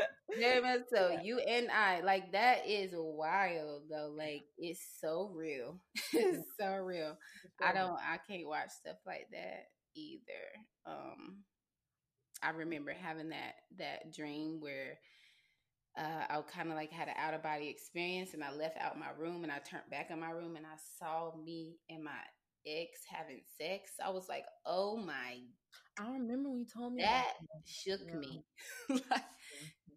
Very 0.38 0.60
much 0.60 0.80
so. 0.94 1.18
You 1.22 1.38
and 1.38 1.70
I, 1.70 2.00
like 2.00 2.32
that 2.32 2.68
is 2.68 2.92
wild 2.94 3.82
though. 3.90 4.12
Like 4.16 4.44
it's 4.58 4.80
so 5.00 5.30
real. 5.34 5.80
it's 6.12 6.46
so 6.58 6.74
real. 6.76 7.16
I 7.62 7.72
don't 7.72 7.94
I 7.94 8.18
can't 8.28 8.48
watch 8.48 8.70
stuff 8.70 8.96
like 9.06 9.28
that 9.32 9.66
either. 9.96 10.22
Um 10.86 11.38
I 12.42 12.50
remember 12.50 12.92
having 12.92 13.30
that 13.30 13.54
that 13.78 14.14
dream 14.14 14.60
where 14.60 14.98
uh, 15.98 16.24
I 16.28 16.40
kind 16.42 16.70
of 16.70 16.76
like 16.76 16.92
had 16.92 17.08
an 17.08 17.14
out 17.18 17.34
of 17.34 17.42
body 17.42 17.68
experience, 17.68 18.32
and 18.34 18.44
I 18.44 18.52
left 18.52 18.76
out 18.80 18.98
my 18.98 19.10
room, 19.18 19.42
and 19.42 19.52
I 19.52 19.58
turned 19.58 19.90
back 19.90 20.10
in 20.10 20.20
my 20.20 20.30
room, 20.30 20.56
and 20.56 20.64
I 20.64 20.76
saw 20.98 21.32
me 21.36 21.76
and 21.90 22.04
my 22.04 22.12
ex 22.66 23.00
having 23.08 23.40
sex. 23.60 23.92
I 24.04 24.10
was 24.10 24.28
like, 24.28 24.44
"Oh 24.64 24.96
my!" 24.96 25.40
I 25.98 26.12
remember 26.12 26.48
when 26.50 26.60
you 26.60 26.66
told 26.72 26.94
me 26.94 27.02
that, 27.02 27.32
that. 27.40 27.62
shook 27.66 28.00
yeah. 28.06 28.14
me. 28.16 28.44
like, 28.88 29.24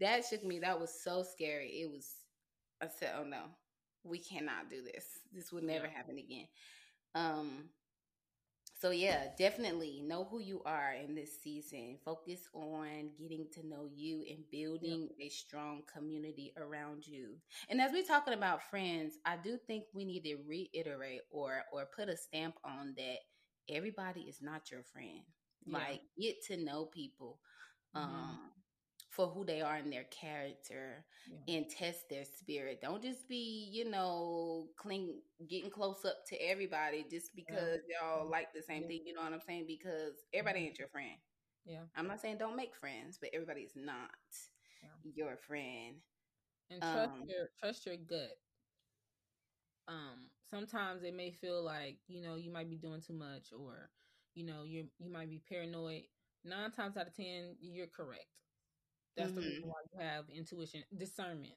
that 0.03 0.25
shook 0.25 0.43
me. 0.43 0.59
That 0.59 0.79
was 0.79 0.91
so 1.03 1.23
scary. 1.23 1.81
It 1.81 1.91
was. 1.91 2.07
I 2.81 2.87
said, 2.87 3.13
"Oh 3.19 3.23
no, 3.23 3.43
we 4.03 4.19
cannot 4.19 4.69
do 4.69 4.81
this. 4.83 5.05
This 5.33 5.51
will 5.51 5.63
never 5.63 5.87
happen 5.87 6.17
again." 6.17 6.47
Um. 7.15 7.69
So 8.79 8.91
yeah, 8.91 9.27
definitely 9.37 10.01
know 10.03 10.25
who 10.25 10.41
you 10.41 10.61
are 10.65 10.93
in 10.93 11.15
this 11.15 11.41
season. 11.41 11.97
Focus 12.03 12.49
on 12.53 13.11
getting 13.17 13.47
to 13.53 13.65
know 13.65 13.87
you 13.95 14.25
and 14.29 14.43
building 14.51 15.09
a 15.21 15.29
strong 15.29 15.83
community 15.93 16.53
around 16.57 17.07
you. 17.07 17.37
And 17.69 17.79
as 17.79 17.93
we're 17.93 18.03
talking 18.03 18.33
about 18.33 18.69
friends, 18.69 19.15
I 19.25 19.37
do 19.37 19.57
think 19.67 19.85
we 19.93 20.03
need 20.03 20.23
to 20.25 20.35
reiterate 20.45 21.21
or 21.31 21.63
or 21.71 21.87
put 21.95 22.09
a 22.09 22.17
stamp 22.17 22.55
on 22.65 22.93
that 22.97 23.19
everybody 23.73 24.21
is 24.21 24.41
not 24.41 24.69
your 24.69 24.83
friend. 24.83 25.21
Yeah. 25.65 25.77
Like 25.77 26.01
get 26.19 26.43
to 26.47 26.57
know 26.57 26.85
people. 26.87 27.39
Mm-hmm. 27.95 28.15
Um 28.15 28.39
for 29.13 29.27
who 29.27 29.45
they 29.45 29.61
are 29.61 29.77
in 29.77 29.91
their 29.91 30.05
character 30.05 31.05
yeah. 31.29 31.55
and 31.55 31.69
test 31.69 32.09
their 32.09 32.25
spirit. 32.25 32.79
Don't 32.81 33.01
just 33.01 33.29
be, 33.29 33.69
you 33.71 33.89
know, 33.89 34.65
cling 34.75 35.21
getting 35.47 35.69
close 35.69 36.03
up 36.03 36.25
to 36.29 36.35
everybody 36.37 37.05
just 37.09 37.35
because 37.35 37.79
yeah. 37.87 37.97
y'all 38.01 38.27
like 38.27 38.47
the 38.55 38.61
same 38.63 38.81
yeah. 38.81 38.87
thing. 38.87 39.01
You 39.05 39.13
know 39.13 39.21
what 39.21 39.33
I'm 39.33 39.41
saying? 39.47 39.65
Because 39.67 40.13
everybody 40.33 40.61
mm-hmm. 40.61 40.67
ain't 40.69 40.79
your 40.79 40.87
friend. 40.87 41.15
Yeah. 41.65 41.83
I'm 41.95 42.07
not 42.07 42.21
saying 42.21 42.37
don't 42.39 42.55
make 42.55 42.75
friends, 42.75 43.19
but 43.21 43.29
everybody's 43.33 43.73
not 43.75 44.09
your 45.03 45.37
friend. 45.47 45.97
And 46.71 46.81
trust 46.81 47.11
um, 47.11 47.23
your 47.27 47.49
trust 47.61 47.85
your 47.85 47.97
gut. 47.97 48.31
Um, 49.87 50.29
sometimes 50.49 51.03
it 51.03 51.15
may 51.15 51.31
feel 51.31 51.63
like, 51.63 51.97
you 52.07 52.21
know, 52.21 52.35
you 52.35 52.51
might 52.51 52.69
be 52.69 52.77
doing 52.77 53.01
too 53.05 53.13
much 53.13 53.49
or, 53.57 53.91
you 54.33 54.43
know, 54.43 54.63
you 54.65 54.85
you 54.97 55.11
might 55.11 55.29
be 55.29 55.41
paranoid. 55.47 56.03
Nine 56.43 56.71
times 56.71 56.97
out 56.97 57.07
of 57.07 57.15
ten, 57.15 57.55
you're 57.61 57.87
correct 57.87 58.25
that's 59.15 59.31
mm-hmm. 59.31 59.39
the 59.39 59.41
reason 59.41 59.61
mm-hmm. 59.61 59.69
why 59.69 59.75
you 59.93 59.99
have 59.99 60.25
intuition, 60.35 60.83
discernment, 60.97 61.53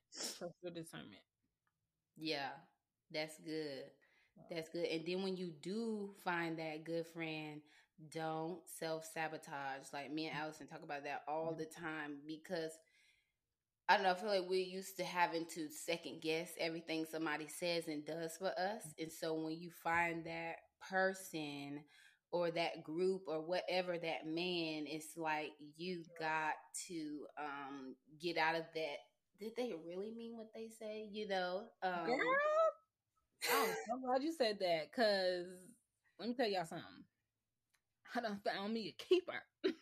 your 0.62 0.72
discernment. 0.72 1.22
Yeah, 2.16 2.50
that's 3.12 3.38
good. 3.38 3.84
That's 4.50 4.68
good. 4.68 4.86
And 4.86 5.04
then 5.06 5.22
when 5.22 5.36
you 5.36 5.52
do 5.62 6.10
find 6.24 6.58
that 6.58 6.84
good 6.84 7.06
friend, 7.06 7.60
don't 8.12 8.60
self 8.78 9.08
sabotage. 9.12 9.92
Like 9.92 10.12
me 10.12 10.26
and 10.26 10.34
mm-hmm. 10.34 10.44
Allison 10.44 10.66
talk 10.66 10.82
about 10.82 11.04
that 11.04 11.22
all 11.26 11.54
the 11.56 11.64
time 11.64 12.18
because 12.26 12.72
I 13.88 13.94
don't 13.94 14.02
know, 14.02 14.10
I 14.10 14.14
feel 14.14 14.28
like 14.28 14.48
we're 14.48 14.66
used 14.66 14.96
to 14.96 15.04
having 15.04 15.46
to 15.54 15.68
second 15.68 16.20
guess 16.20 16.50
everything 16.58 17.06
somebody 17.10 17.46
says 17.46 17.86
and 17.86 18.04
does 18.04 18.36
for 18.36 18.48
us. 18.48 18.82
Mm-hmm. 18.82 19.02
And 19.02 19.12
so 19.12 19.34
when 19.34 19.58
you 19.58 19.70
find 19.70 20.24
that 20.24 20.56
person 20.90 21.80
or 22.32 22.50
that 22.50 22.82
group 22.82 23.22
or 23.26 23.40
whatever 23.40 23.98
that 23.98 24.26
man 24.26 24.84
it's 24.86 25.16
like 25.16 25.52
you 25.76 26.02
got 26.18 26.54
to 26.86 27.26
um 27.38 27.94
get 28.20 28.36
out 28.36 28.54
of 28.54 28.64
that 28.74 28.98
did 29.38 29.52
they 29.56 29.72
really 29.86 30.12
mean 30.16 30.36
what 30.36 30.48
they 30.54 30.68
say 30.68 31.08
you 31.12 31.28
know 31.28 31.64
um 31.82 32.06
Girl, 32.06 32.18
oh, 33.50 33.68
I'm 33.92 34.02
glad 34.02 34.22
you 34.22 34.32
said 34.32 34.58
that 34.60 34.90
because 34.90 35.46
let 36.18 36.28
me 36.28 36.34
tell 36.34 36.48
y'all 36.48 36.64
something. 36.64 37.04
I 38.14 38.20
done 38.20 38.40
found 38.44 38.72
me 38.72 38.88
a 38.88 39.02
keeper. 39.02 39.42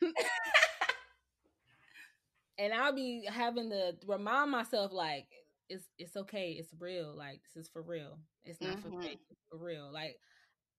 and 2.58 2.72
I'll 2.72 2.94
be 2.94 3.26
having 3.30 3.70
to 3.70 3.94
remind 4.06 4.50
myself 4.50 4.92
like 4.92 5.26
it's 5.68 5.84
it's 5.98 6.16
okay, 6.16 6.56
it's 6.58 6.74
real. 6.80 7.14
Like 7.16 7.40
this 7.54 7.64
is 7.64 7.70
for 7.70 7.82
real. 7.82 8.18
It's 8.44 8.60
not 8.60 8.78
mm-hmm. 8.78 8.96
for 8.96 9.02
fake. 9.02 9.20
It's 9.30 9.44
for 9.50 9.58
real. 9.58 9.90
Like 9.92 10.16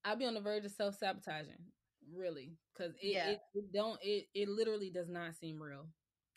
I'll 0.05 0.15
be 0.15 0.25
on 0.25 0.35
the 0.35 0.41
verge 0.41 0.65
of 0.65 0.71
self 0.71 0.95
sabotaging, 0.95 1.57
really, 2.15 2.53
because 2.73 2.93
it, 3.01 3.13
yeah. 3.13 3.29
it, 3.31 3.39
it 3.55 3.73
don't 3.73 3.99
it 4.03 4.27
it 4.35 4.47
literally 4.47 4.91
does 4.91 5.09
not 5.09 5.35
seem 5.35 5.61
real. 5.61 5.87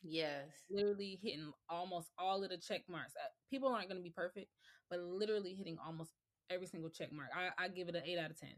Yes, 0.03 0.47
literally 0.71 1.19
hitting 1.23 1.53
almost 1.69 2.09
all 2.19 2.43
of 2.43 2.51
the 2.51 2.57
check 2.57 2.83
marks. 2.89 3.13
Uh, 3.17 3.29
people 3.51 3.69
aren't 3.69 3.89
going 3.89 4.01
to 4.01 4.03
be 4.03 4.13
perfect, 4.15 4.49
but 4.89 5.01
literally 5.01 5.55
hitting 5.55 5.77
almost 5.85 6.13
every 6.51 6.67
single 6.67 6.91
check 6.91 7.13
mark. 7.13 7.29
I, 7.37 7.65
I 7.65 7.69
give 7.69 7.89
it 7.89 7.97
an 7.97 8.03
eight 8.07 8.19
out 8.19 8.31
of 8.31 8.41
ten. 8.41 8.55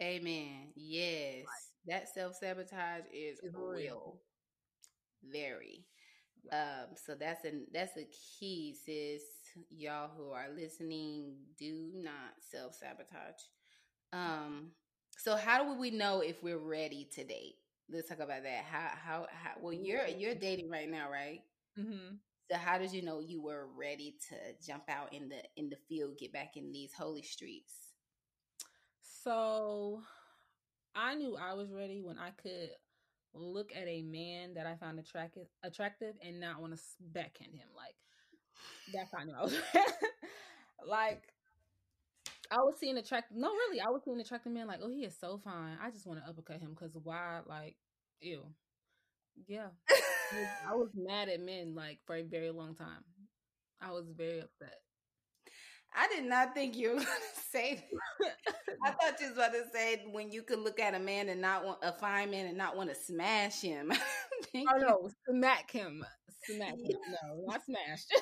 Amen. 0.00 0.72
Yes, 0.76 1.44
right. 1.46 1.86
that 1.86 2.08
self 2.14 2.36
sabotage 2.36 3.04
is 3.12 3.40
real. 3.42 3.72
real. 3.72 4.20
Very. 5.24 5.86
Um, 6.52 6.94
so 6.94 7.14
that's 7.14 7.44
a 7.46 7.52
that's 7.72 7.96
a 7.96 8.06
key, 8.38 8.76
sis. 8.84 9.22
Y'all 9.70 10.10
who 10.16 10.30
are 10.30 10.48
listening, 10.54 11.36
do 11.58 11.90
not 11.94 12.34
self 12.50 12.74
sabotage. 12.74 13.40
Um, 14.14 14.70
so 15.18 15.36
how 15.36 15.64
do 15.64 15.78
we 15.78 15.90
know 15.90 16.20
if 16.20 16.42
we're 16.42 16.58
ready 16.58 17.08
to 17.14 17.24
date? 17.24 17.56
Let's 17.90 18.08
talk 18.08 18.20
about 18.20 18.44
that. 18.44 18.64
How 18.64 18.90
how 18.94 19.26
how? 19.30 19.50
Well, 19.60 19.72
you're 19.72 20.06
you're 20.06 20.34
dating 20.34 20.70
right 20.70 20.88
now, 20.88 21.10
right? 21.10 21.40
Mm-hmm. 21.78 22.16
So 22.50 22.56
how 22.56 22.78
did 22.78 22.92
you 22.92 23.02
know 23.02 23.20
you 23.20 23.42
were 23.42 23.66
ready 23.76 24.16
to 24.28 24.36
jump 24.64 24.84
out 24.88 25.12
in 25.12 25.28
the 25.28 25.42
in 25.56 25.68
the 25.68 25.76
field, 25.88 26.18
get 26.18 26.32
back 26.32 26.56
in 26.56 26.72
these 26.72 26.92
holy 26.96 27.22
streets? 27.22 27.72
So 29.02 30.00
I 30.94 31.14
knew 31.14 31.36
I 31.36 31.54
was 31.54 31.72
ready 31.72 32.00
when 32.00 32.18
I 32.18 32.30
could 32.30 32.70
look 33.34 33.72
at 33.74 33.88
a 33.88 34.02
man 34.02 34.54
that 34.54 34.66
I 34.66 34.76
found 34.76 34.98
attractive 34.98 35.46
attractive 35.64 36.14
and 36.24 36.40
not 36.40 36.60
want 36.60 36.74
to 36.74 36.80
backhand 37.00 37.54
him. 37.54 37.68
Like 37.76 37.96
that's 38.92 39.10
how 39.12 39.18
I 39.18 39.24
knew 39.24 39.34
I 39.34 39.42
was 39.42 39.56
like 40.88 41.22
I 42.50 42.58
was 42.58 42.74
seeing 42.78 42.96
attractive 42.98 43.36
no 43.36 43.48
really, 43.48 43.80
I 43.80 43.88
was 43.88 44.02
seeing 44.04 44.20
attractive 44.20 44.52
man 44.52 44.66
like, 44.66 44.80
oh 44.82 44.90
he 44.90 45.04
is 45.04 45.16
so 45.18 45.40
fine. 45.42 45.76
I 45.82 45.90
just 45.90 46.06
want 46.06 46.20
to 46.22 46.28
uppercut 46.28 46.60
him 46.60 46.70
because 46.70 46.96
why 47.02 47.40
like 47.46 47.76
ew. 48.20 48.42
Yeah. 49.46 49.68
I 50.68 50.74
was 50.74 50.90
mad 50.94 51.28
at 51.28 51.40
men 51.40 51.74
like 51.74 51.98
for 52.06 52.16
a 52.16 52.22
very 52.22 52.50
long 52.50 52.74
time. 52.74 53.04
I 53.80 53.90
was 53.90 54.06
very 54.16 54.40
upset. 54.40 54.78
I 55.96 56.08
did 56.08 56.24
not 56.24 56.54
think 56.54 56.76
you 56.76 56.90
were 56.90 56.94
going 56.96 57.06
to 57.06 57.40
say. 57.50 57.84
I 58.84 58.90
thought 58.90 59.20
you 59.20 59.28
was 59.28 59.36
about 59.36 59.52
to 59.52 59.64
say 59.72 60.04
when 60.10 60.30
you 60.32 60.42
could 60.42 60.58
look 60.58 60.80
at 60.80 60.94
a 60.94 60.98
man 60.98 61.28
and 61.28 61.40
not 61.40 61.64
want 61.64 61.78
a 61.82 61.92
fine 61.92 62.30
man 62.30 62.46
and 62.46 62.58
not 62.58 62.76
want 62.76 62.90
to 62.90 62.96
smash 62.96 63.60
him. 63.60 63.92
oh 64.56 64.78
no, 64.78 65.10
smack 65.30 65.70
him, 65.70 66.04
smack 66.46 66.74
him. 66.74 66.96
No, 67.22 67.44
not 67.46 67.64
smashed. 67.64 68.12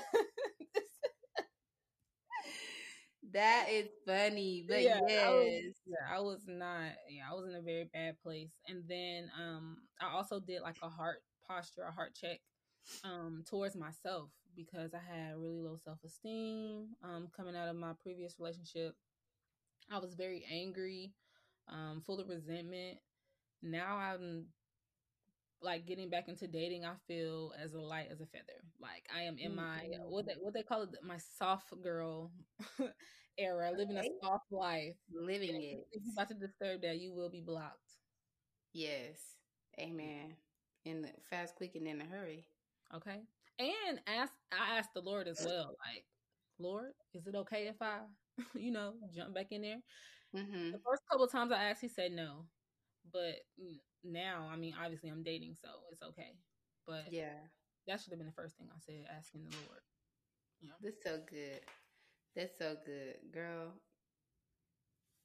That 3.32 3.66
is 3.70 3.88
funny, 4.06 4.64
but 4.68 4.82
yeah, 4.82 5.00
yes, 5.08 5.18
I 5.24 5.30
was, 5.30 5.74
yeah, 5.86 6.16
I 6.16 6.20
was 6.20 6.42
not. 6.46 6.92
Yeah, 7.08 7.24
I 7.30 7.34
was 7.34 7.46
in 7.48 7.54
a 7.54 7.62
very 7.62 7.88
bad 7.92 8.16
place, 8.22 8.50
and 8.68 8.82
then 8.88 9.30
um, 9.38 9.76
I 10.00 10.12
also 10.14 10.40
did 10.40 10.62
like 10.62 10.76
a 10.82 10.88
heart 10.88 11.18
posture, 11.46 11.82
a 11.82 11.92
heart 11.92 12.14
check 12.14 12.40
um 13.04 13.42
towards 13.48 13.76
myself 13.76 14.30
because 14.56 14.92
I 14.94 14.98
had 14.98 15.36
really 15.36 15.60
low 15.60 15.76
self 15.84 15.98
esteem 16.04 16.88
um, 17.02 17.28
coming 17.36 17.56
out 17.56 17.68
of 17.68 17.76
my 17.76 17.92
previous 18.02 18.36
relationship. 18.38 18.94
I 19.90 19.98
was 19.98 20.14
very 20.14 20.44
angry, 20.50 21.12
um, 21.68 22.02
full 22.04 22.20
of 22.20 22.28
resentment. 22.28 22.98
Now 23.62 23.96
I'm 23.96 24.46
like 25.62 25.86
getting 25.86 26.10
back 26.10 26.28
into 26.28 26.46
dating. 26.46 26.84
I 26.84 26.94
feel 27.06 27.52
as 27.62 27.74
light 27.74 28.08
as 28.10 28.20
a 28.20 28.26
feather. 28.26 28.62
Like 28.80 29.04
I 29.14 29.22
am 29.22 29.38
in 29.38 29.54
my 29.54 29.80
what 30.08 30.26
they 30.26 30.34
what 30.40 30.54
they 30.54 30.62
call 30.62 30.82
it 30.82 30.90
my 31.02 31.18
soft 31.38 31.72
girl 31.82 32.32
era, 33.38 33.72
living 33.76 33.96
a 33.96 34.04
soft 34.22 34.50
life, 34.50 34.94
living 35.12 35.62
it. 35.62 35.86
If 35.92 36.02
you're 36.04 36.12
about 36.14 36.28
to 36.28 36.34
disturb 36.34 36.82
that, 36.82 37.00
you 37.00 37.12
will 37.12 37.30
be 37.30 37.40
blocked. 37.40 37.78
Yes, 38.72 39.20
amen. 39.80 40.34
In 40.84 41.02
the 41.02 41.10
fast, 41.30 41.54
quick, 41.56 41.74
and 41.74 41.86
in 41.86 42.00
a 42.00 42.04
hurry. 42.04 42.46
Okay 42.94 43.22
and 43.62 44.00
ask 44.06 44.32
I 44.52 44.78
asked 44.78 44.94
the 44.94 45.00
Lord 45.00 45.28
as 45.28 45.44
well, 45.44 45.76
like, 45.86 46.04
Lord, 46.58 46.92
is 47.14 47.26
it 47.26 47.34
okay 47.34 47.68
if 47.68 47.80
I, 47.80 47.98
you 48.54 48.70
know, 48.70 48.94
jump 49.14 49.34
back 49.34 49.48
in 49.50 49.62
there? 49.62 49.80
Mm-hmm. 50.36 50.72
The 50.72 50.80
first 50.84 51.02
couple 51.10 51.26
times 51.26 51.52
I 51.52 51.64
asked, 51.64 51.80
he 51.80 51.88
said 51.88 52.12
no, 52.12 52.46
but 53.12 53.36
now, 54.04 54.48
I 54.50 54.56
mean, 54.56 54.74
obviously 54.82 55.10
I'm 55.10 55.22
dating, 55.22 55.56
so 55.60 55.68
it's 55.90 56.02
okay. 56.02 56.34
But 56.86 57.12
yeah, 57.12 57.38
that 57.86 58.00
should 58.00 58.10
have 58.10 58.18
been 58.18 58.26
the 58.26 58.32
first 58.32 58.56
thing 58.56 58.68
I 58.70 58.78
said, 58.84 59.04
asking 59.16 59.44
the 59.44 59.56
Lord. 59.68 59.80
Yeah, 60.60 60.72
that's 60.82 61.02
so 61.04 61.20
good. 61.28 61.60
That's 62.34 62.56
so 62.58 62.76
good, 62.86 63.16
girl. 63.32 63.74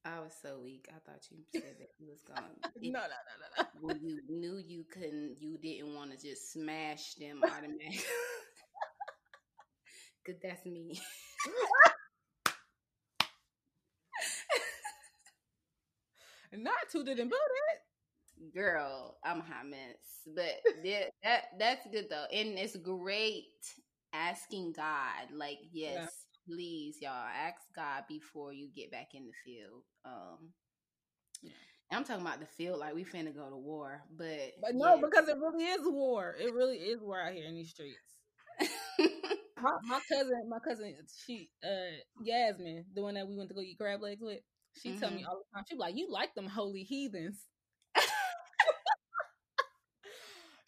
I 0.04 0.20
was 0.20 0.34
so 0.42 0.60
weak. 0.64 0.90
I 0.90 1.00
thought 1.10 1.22
you 1.32 1.38
said 1.52 1.76
that 1.80 1.90
you 2.00 2.08
was 2.08 2.22
gone. 2.22 2.44
no, 2.82 3.00
no, 3.00 3.02
no, 3.02 3.02
no, 3.02 3.64
no. 3.64 3.68
When 3.82 4.00
you 4.02 4.22
knew 4.30 4.58
you 4.58 4.86
couldn't, 4.92 5.38
you 5.40 5.58
didn't 5.58 5.96
want 5.96 6.12
to 6.12 6.18
just 6.18 6.52
smash 6.54 7.16
them 7.16 7.42
automatically. 7.44 8.00
Cause 10.26 10.36
that's 10.44 10.66
me. 10.66 10.92
Not 16.54 16.74
too 16.92 17.04
didn't 17.04 17.30
build 17.30 17.34
it 17.34 18.54
Girl, 18.54 19.18
I'm 19.24 19.40
a 19.40 19.44
hot 19.44 19.68
mess. 19.70 19.98
But 20.36 20.62
that, 20.84 21.10
that 21.24 21.44
that's 21.60 21.88
good 21.92 22.08
though. 22.10 22.26
And 22.34 22.58
it's 22.58 22.76
great 22.78 23.46
asking 24.14 24.74
God, 24.74 25.32
like, 25.34 25.60
yes, 25.72 26.27
please, 26.48 26.98
y'all, 27.02 27.12
ask 27.12 27.62
God 27.76 28.04
before 28.08 28.54
you 28.54 28.70
get 28.74 28.92
back 28.92 29.10
in 29.14 29.26
the 29.26 29.34
field. 29.46 29.84
Um, 30.06 30.54
yeah. 31.42 31.52
I'm 31.92 32.04
talking 32.04 32.26
about 32.26 32.40
the 32.40 32.46
field 32.46 32.80
like 32.80 32.96
we 32.96 33.04
finna 33.06 33.36
go 33.36 33.50
to 33.50 33.58
war, 33.58 34.02
but 34.18 34.54
but 34.62 34.76
no, 34.76 34.96
yes. 34.96 35.04
because 35.04 35.28
it 35.30 35.38
really 35.38 35.64
is 35.66 35.82
war. 35.84 36.36
It 36.40 36.54
really 36.54 36.78
is 36.78 37.02
war 37.02 37.22
out 37.22 37.34
here 37.34 37.46
in 37.46 37.56
these 37.56 37.70
streets. 37.70 37.98
my, 39.62 39.72
my, 39.84 40.00
cousin, 40.12 40.50
my 40.50 40.60
cousin, 40.60 40.96
she, 41.26 41.50
uh, 41.64 41.98
Yasmin, 42.22 42.86
the 42.94 43.02
one 43.02 43.14
that 43.14 43.28
we 43.28 43.38
went 43.38 43.50
to 43.50 43.56
go 43.56 43.62
eat 43.62 43.78
crab 43.78 44.02
legs 44.02 44.22
with, 44.22 44.40
she 44.82 44.90
mm-hmm. 44.90 45.00
tell 45.00 45.12
me 45.12 45.24
all 45.24 45.38
the 45.38 45.56
time. 45.56 45.64
She 45.70 45.76
be 45.76 45.80
like, 45.80 45.96
"You 45.96 46.12
like 46.12 46.34
them 46.36 46.48
holy 46.48 46.84
heathens." 46.84 47.46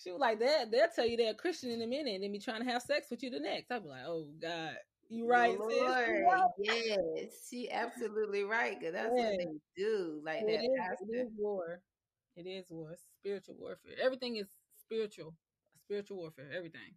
she 0.03 0.11
was 0.11 0.19
like, 0.19 0.39
"That 0.39 0.71
they'll 0.71 0.87
tell 0.95 1.05
you 1.05 1.17
they're 1.17 1.31
a 1.31 1.35
Christian 1.35 1.71
in 1.71 1.81
a 1.81 1.87
minute, 1.87 2.15
and 2.15 2.23
then 2.23 2.31
be 2.31 2.39
trying 2.39 2.63
to 2.63 2.69
have 2.71 2.81
sex 2.81 3.07
with 3.11 3.23
you 3.23 3.29
the 3.29 3.39
next." 3.39 3.71
I'd 3.71 3.83
be 3.83 3.89
like, 3.89 4.05
"Oh 4.05 4.27
God." 4.41 4.75
You 5.09 5.27
right, 5.27 5.57
Lord, 5.59 5.71
yes, 6.59 7.47
she 7.49 7.69
absolutely 7.71 8.43
right. 8.43 8.79
Cause 8.79 8.93
that's 8.93 9.09
what 9.09 9.37
they 9.37 9.47
do. 9.75 10.21
Like 10.23 10.43
it 10.43 10.45
that. 10.77 10.93
Is, 11.01 11.09
it 11.09 11.15
is 11.15 11.31
war. 11.35 11.81
It 12.35 12.45
is 12.45 12.69
war. 12.69 12.95
Spiritual 13.19 13.55
warfare. 13.59 13.93
Everything 14.01 14.35
is 14.37 14.47
spiritual. 14.79 15.33
Spiritual 15.85 16.17
warfare. 16.17 16.51
Everything. 16.55 16.93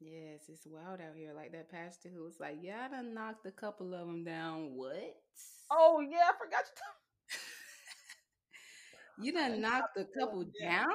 Yes, 0.00 0.42
it's 0.48 0.66
wild 0.66 1.00
out 1.00 1.16
here. 1.16 1.32
Like 1.34 1.52
that 1.52 1.70
pastor 1.70 2.10
who 2.10 2.22
was 2.22 2.38
like, 2.38 2.58
"Yeah, 2.60 2.86
I 2.86 2.88
done 2.94 3.14
knocked 3.14 3.46
a 3.46 3.50
couple 3.50 3.94
of 3.94 4.06
them 4.06 4.24
down." 4.24 4.74
What? 4.74 5.16
Oh 5.70 6.00
yeah, 6.00 6.28
I 6.28 6.38
forgot 6.38 6.64
you. 9.18 9.24
you 9.24 9.32
done 9.32 9.60
knocked 9.60 9.96
a 9.96 10.04
couple 10.18 10.44
down. 10.60 10.86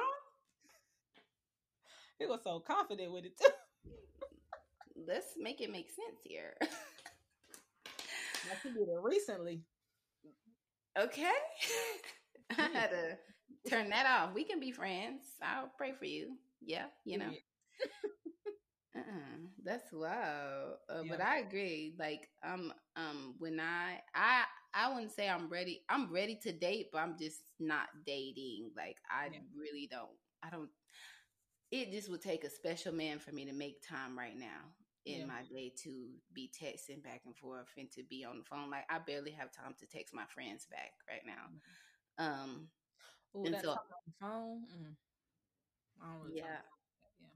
He 2.18 2.26
was 2.26 2.42
so 2.42 2.58
confident 2.60 3.12
with 3.12 3.24
it 3.24 3.38
too 3.38 3.52
let's 4.96 5.34
make 5.38 5.60
it 5.60 5.70
make 5.70 5.88
sense 5.88 6.20
here. 6.22 6.54
I 6.62 8.68
did 8.68 8.88
it 8.88 9.00
recently. 9.02 9.62
Okay. 10.98 11.32
I 12.58 12.68
had 12.72 12.90
to 12.90 13.16
turn 13.70 13.90
that 13.90 14.06
off. 14.06 14.34
We 14.34 14.44
can 14.44 14.60
be 14.60 14.70
friends. 14.70 15.22
I'll 15.42 15.70
pray 15.76 15.92
for 15.98 16.04
you. 16.04 16.36
Yeah, 16.60 16.86
you 17.04 17.18
know. 17.18 17.26
uh-uh. 18.96 19.38
That's 19.64 19.92
wow. 19.92 20.74
Uh, 20.88 21.02
yeah. 21.02 21.10
But 21.10 21.20
I 21.20 21.38
agree. 21.38 21.94
Like, 21.98 22.28
um, 22.46 22.72
um, 22.96 23.34
when 23.38 23.60
I, 23.60 24.00
I, 24.14 24.44
I 24.74 24.92
wouldn't 24.92 25.12
say 25.12 25.28
I'm 25.28 25.48
ready. 25.48 25.82
I'm 25.88 26.12
ready 26.12 26.38
to 26.42 26.52
date, 26.52 26.88
but 26.92 26.98
I'm 26.98 27.16
just 27.18 27.40
not 27.58 27.88
dating. 28.06 28.70
Like, 28.76 28.96
I 29.10 29.30
yeah. 29.32 29.38
really 29.56 29.88
don't. 29.90 30.08
I 30.42 30.50
don't. 30.50 30.68
It 31.70 31.90
just 31.90 32.10
would 32.10 32.22
take 32.22 32.44
a 32.44 32.50
special 32.50 32.92
man 32.92 33.18
for 33.18 33.32
me 33.32 33.46
to 33.46 33.52
make 33.52 33.86
time 33.86 34.16
right 34.16 34.38
now 34.38 34.70
in 35.06 35.20
yeah. 35.20 35.26
my 35.26 35.42
day 35.52 35.72
to 35.82 36.08
be 36.32 36.50
texting 36.50 37.02
back 37.02 37.22
and 37.26 37.36
forth 37.36 37.68
and 37.76 37.90
to 37.92 38.02
be 38.02 38.24
on 38.24 38.38
the 38.38 38.44
phone. 38.44 38.70
Like 38.70 38.84
I 38.88 38.98
barely 38.98 39.32
have 39.32 39.52
time 39.52 39.74
to 39.80 39.86
text 39.86 40.14
my 40.14 40.24
friends 40.26 40.66
back 40.70 40.92
right 41.08 41.22
now. 41.26 42.24
Mm-hmm. 42.24 42.42
Um 42.42 42.68
Ooh, 43.36 43.44
and 43.46 43.56
so, 43.62 43.70
on 43.70 43.78
the 44.06 44.12
phone. 44.20 44.62
Mm. 44.72 46.34
yeah. 46.34 46.42
Yeah. 47.20 47.26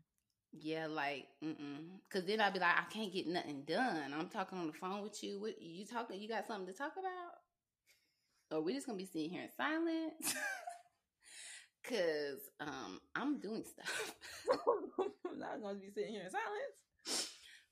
Yeah, 0.61 0.87
like, 0.87 1.27
mm 1.45 1.99
Cause 2.11 2.25
then 2.25 2.41
I'd 2.41 2.55
be 2.55 2.59
like, 2.61 2.77
I 2.79 2.85
can't 2.93 3.13
get 3.13 3.27
nothing 3.27 3.65
done. 3.67 4.15
I'm 4.19 4.29
talking 4.29 4.59
on 4.59 4.69
the 4.69 4.73
phone 4.73 5.03
with 5.03 5.23
you. 5.23 5.41
What 5.41 5.61
you 5.61 5.85
talking? 5.85 6.21
You 6.21 6.29
got 6.29 6.47
something 6.47 6.67
to 6.67 6.73
talk 6.73 6.93
about? 6.99 7.35
or 8.51 8.61
we 8.61 8.75
just 8.75 8.87
gonna 8.87 8.99
be 8.99 9.05
sitting 9.05 9.31
here 9.31 9.43
in 9.43 9.53
silence? 9.57 10.35
Cause 11.85 12.51
um, 12.61 13.01
I'm 13.15 13.39
doing 13.39 13.65
stuff. 13.65 14.15
I'm 15.27 15.39
not 15.39 15.63
gonna 15.63 15.79
be 15.79 15.91
sitting 15.91 16.13
here 16.13 16.25
in 16.25 16.31
silence. 16.31 16.77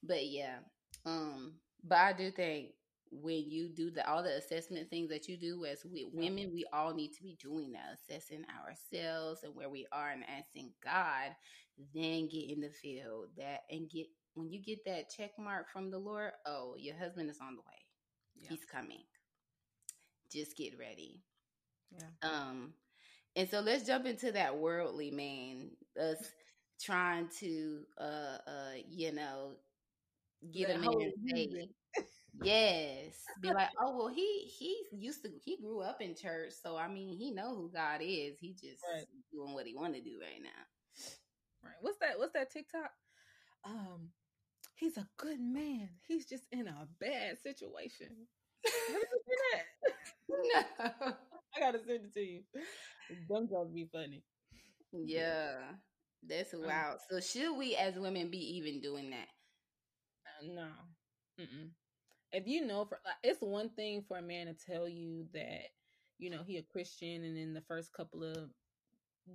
But 0.07 0.27
yeah, 0.27 0.57
um, 1.05 1.55
but 1.85 1.99
I 1.99 2.13
do 2.13 2.31
think 2.31 2.71
when 3.11 3.49
you 3.49 3.69
do 3.69 3.91
the 3.91 4.09
all 4.09 4.23
the 4.23 4.37
assessment 4.37 4.91
things 4.91 5.09
that 5.11 5.29
you 5.29 5.37
do 5.37 5.65
as 5.65 5.85
we, 5.85 6.09
women, 6.13 6.51
we 6.53 6.65
all 6.73 6.95
need 6.95 7.13
to 7.15 7.23
be 7.23 7.37
doing 7.41 7.73
that, 7.73 7.95
assessing 7.95 8.45
ourselves 8.65 9.43
and 9.43 9.55
where 9.55 9.69
we 9.69 9.87
are 9.93 10.11
and 10.11 10.25
asking 10.29 10.71
God, 10.83 11.35
then 11.95 12.29
get 12.29 12.51
in 12.51 12.61
the 12.61 12.71
field 12.71 13.29
that 13.37 13.61
and 13.71 13.89
get 13.89 14.07
when 14.35 14.51
you 14.51 14.61
get 14.61 14.85
that 14.85 15.11
check 15.11 15.31
mark 15.39 15.71
from 15.71 15.91
the 15.91 15.99
Lord, 15.99 16.33
oh, 16.45 16.75
your 16.79 16.97
husband 16.97 17.31
is 17.31 17.39
on 17.41 17.55
the 17.55 17.63
way. 17.63 17.85
Yeah. 18.37 18.49
He's 18.51 18.65
coming. 18.65 19.05
Just 20.31 20.57
get 20.57 20.79
ready. 20.79 21.23
Yeah. 21.93 22.29
Um, 22.29 22.75
and 23.35 23.49
so 23.49 23.61
let's 23.61 23.87
jump 23.87 24.07
into 24.07 24.33
that 24.33 24.57
worldly 24.57 25.11
man, 25.11 25.71
us 26.01 26.19
trying 26.83 27.29
to 27.41 27.81
uh 27.99 28.39
uh, 28.47 28.75
you 28.91 29.13
know, 29.13 29.53
get 30.53 30.69
that 30.69 30.77
a 30.77 30.81
man 30.81 31.13
saved. 31.29 31.73
Yes. 32.43 33.15
Be 33.41 33.51
like, 33.51 33.71
oh 33.81 33.97
well, 33.97 34.09
he 34.09 34.51
he 34.59 34.83
used 34.93 35.23
to 35.23 35.31
he 35.43 35.57
grew 35.57 35.81
up 35.81 36.03
in 36.03 36.15
church, 36.15 36.53
so 36.63 36.77
I 36.77 36.87
mean 36.87 37.17
he 37.17 37.31
know 37.31 37.55
who 37.55 37.71
God 37.73 38.01
is. 38.03 38.37
He 38.39 38.53
just 38.53 38.83
right. 38.93 39.07
doing 39.33 39.55
what 39.55 39.67
he 39.67 39.75
want 39.75 39.95
to 39.95 40.03
do 40.03 40.19
right 40.21 40.43
now. 40.43 40.51
Right. 41.65 41.77
What's 41.81 41.99
that? 42.01 42.19
What's 42.19 42.35
that 42.35 42.53
TikTok? 42.53 42.91
Um, 43.65 44.11
he's 44.77 44.99
a 44.99 45.09
good 45.17 45.41
man. 45.41 45.89
He's 46.07 46.27
just 46.27 46.45
in 46.53 46.69
a 46.69 46.87
bad 47.01 47.39
situation. 47.43 48.09
no. 50.29 50.63
I 50.79 51.61
gotta 51.61 51.79
send 51.79 52.05
it 52.05 52.15
to 52.15 52.21
you. 52.21 52.43
Them 53.29 53.49
jokes 53.49 53.73
be 53.73 53.89
funny. 53.93 54.23
Yeah. 54.93 55.55
That's 56.29 56.55
um, 56.55 56.65
wild. 56.67 56.99
So 57.11 57.21
should 57.21 57.57
we 57.57 57.77
as 57.77 57.95
women 57.95 58.31
be 58.31 58.57
even 58.57 58.81
doing 58.81 59.11
that? 59.11 59.29
No. 60.43 60.69
Mm-mm. 61.41 61.71
If 62.33 62.47
you 62.47 62.67
know 62.67 62.85
for 62.85 63.01
it's 63.23 63.41
one 63.41 63.71
thing 63.71 64.05
for 64.07 64.19
a 64.19 64.23
man 64.23 64.47
to 64.47 64.55
tell 64.55 64.89
you 64.89 65.27
that 65.35 65.71
you 66.19 66.31
know 66.31 66.43
he 66.47 66.59
a 66.59 66.63
christian 66.63 67.25
and 67.25 67.37
in 67.39 67.55
the 67.55 67.63
first 67.63 67.93
couple 67.93 68.25
of 68.25 68.51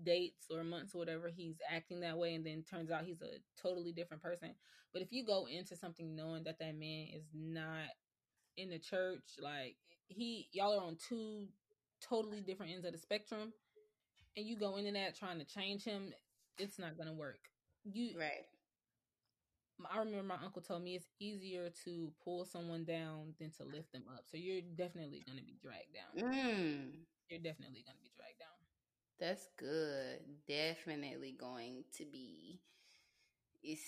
dates 0.04 0.48
or 0.52 0.64
months 0.64 0.96
or 0.96 1.00
whatever 1.00 1.30
he's 1.30 1.58
acting 1.70 2.02
that 2.02 2.18
way 2.18 2.36
and 2.36 2.46
then 2.46 2.64
turns 2.64 2.92
out 2.92 3.06
he's 3.06 3.22
a 3.22 3.40
totally 3.62 3.92
different 3.92 4.24
person. 4.24 4.56
But 4.94 5.02
if 5.02 5.10
you 5.12 5.26
go 5.26 5.48
into 5.48 5.76
something 5.76 6.16
knowing 6.16 6.44
that 6.46 6.60
that 6.60 6.78
man 6.78 7.08
is 7.14 7.26
not 7.34 7.90
in 8.58 8.70
the 8.70 8.80
church 8.80 9.24
like 9.42 9.78
he 10.08 10.48
y'all 10.52 10.80
are 10.80 10.84
on 10.86 10.98
two 11.08 11.48
totally 12.02 12.42
different 12.42 12.74
ends 12.74 12.86
of 12.86 12.92
the 12.94 12.98
spectrum 12.98 13.54
and 14.38 14.46
you 14.46 14.58
go 14.58 14.78
into 14.78 14.92
that 14.92 15.18
trying 15.18 15.40
to 15.40 15.46
change 15.46 15.84
him 15.84 16.14
it's 16.58 16.80
not 16.80 16.98
gonna 16.98 17.14
work. 17.14 17.40
You 17.84 18.20
right 18.20 18.46
I 19.92 20.00
remember 20.00 20.24
my 20.24 20.44
uncle 20.44 20.62
told 20.62 20.84
me 20.84 20.96
it's 20.96 21.08
easier 21.20 21.70
to 21.86 22.12
pull 22.24 22.46
someone 22.46 22.84
down 22.84 23.34
than 23.40 23.52
to 23.58 23.64
lift 23.64 23.92
them 23.94 24.04
up. 24.14 24.26
So 24.30 24.38
you're 24.38 24.62
definitely 24.76 25.24
going 25.26 25.40
to 25.40 25.46
be 25.46 25.58
dragged 25.62 25.94
down. 25.94 26.34
Mm. 26.34 26.92
You're 27.30 27.40
definitely 27.40 27.84
going 27.86 27.98
to 27.98 28.04
be 28.04 28.12
dragged 28.16 28.40
down. 28.40 28.52
That's 29.20 29.48
good. 29.58 30.20
Definitely 30.48 31.36
going 31.40 31.84
to 31.98 32.06
be. 32.06 32.60
It's 33.64 33.82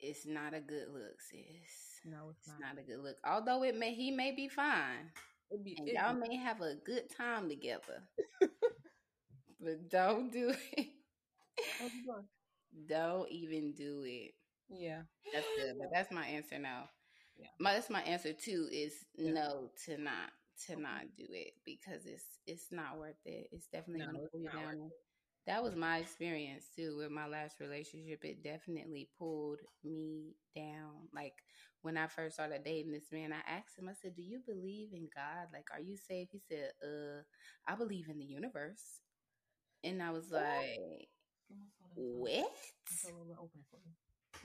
it's 0.00 0.26
not 0.26 0.52
a 0.52 0.60
good 0.60 0.88
look, 0.92 1.20
sis. 1.20 2.00
No, 2.04 2.30
it's, 2.30 2.48
it's 2.48 2.60
not. 2.60 2.74
not. 2.74 2.82
a 2.82 2.86
good 2.86 2.98
look. 2.98 3.16
Although 3.24 3.62
it 3.62 3.76
may 3.76 3.94
he 3.94 4.10
may 4.10 4.32
be 4.32 4.48
fine, 4.48 5.12
be, 5.64 5.76
and 5.78 5.88
y'all 5.88 6.14
may 6.14 6.36
have 6.36 6.60
a 6.60 6.74
good 6.84 7.04
time 7.16 7.48
together. 7.48 8.02
but 9.60 9.88
don't 9.88 10.32
do 10.32 10.52
it. 10.76 10.88
don't 12.88 13.30
even 13.30 13.72
do 13.72 14.02
it. 14.04 14.34
Yeah. 14.68 15.02
That's 15.32 15.46
good. 15.56 15.74
But 15.78 15.88
that's 15.92 16.12
my 16.12 16.26
answer 16.26 16.58
now. 16.58 16.88
Yeah. 17.38 17.48
My 17.58 17.74
that's 17.74 17.90
my 17.90 18.02
answer 18.02 18.32
too 18.32 18.68
is 18.70 18.94
yeah. 19.16 19.32
no 19.32 19.70
to 19.86 19.98
not 19.98 20.30
to 20.66 20.76
not 20.76 21.02
do 21.16 21.26
it 21.30 21.54
because 21.64 22.06
it's 22.06 22.24
it's 22.46 22.68
not 22.70 22.98
worth 22.98 23.16
it. 23.24 23.48
It's 23.52 23.66
definitely 23.66 24.00
no, 24.00 24.12
gonna 24.12 24.28
pull 24.30 24.40
you 24.40 24.50
down. 24.50 24.90
That 25.46 25.62
was 25.62 25.74
my 25.74 25.98
experience 25.98 26.66
too 26.76 26.96
with 26.98 27.10
my 27.10 27.26
last 27.26 27.58
relationship. 27.58 28.24
It 28.24 28.44
definitely 28.44 29.08
pulled 29.18 29.58
me 29.82 30.36
down. 30.54 31.08
Like 31.12 31.34
when 31.82 31.96
I 31.96 32.06
first 32.06 32.34
started 32.34 32.62
dating 32.64 32.92
this 32.92 33.10
man, 33.12 33.32
I 33.32 33.50
asked 33.50 33.76
him, 33.78 33.88
I 33.88 33.94
said, 34.00 34.14
Do 34.14 34.22
you 34.22 34.40
believe 34.46 34.90
in 34.92 35.08
God? 35.14 35.48
Like, 35.52 35.66
are 35.72 35.80
you 35.80 35.96
saved? 35.96 36.30
He 36.32 36.40
said, 36.48 36.70
Uh, 36.82 37.22
I 37.66 37.74
believe 37.74 38.08
in 38.08 38.18
the 38.18 38.24
universe. 38.24 39.00
And 39.82 40.02
I 40.02 40.10
was 40.10 40.30
like, 40.30 41.08
What? 41.94 42.52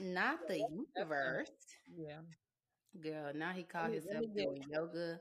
Not 0.00 0.46
the 0.48 0.58
universe. 0.96 1.50
Yeah. 1.96 2.20
Girl, 3.02 3.32
now 3.34 3.52
he 3.52 3.64
called 3.64 3.92
himself 3.92 4.24
doing 4.36 4.64
yoga. 4.70 5.20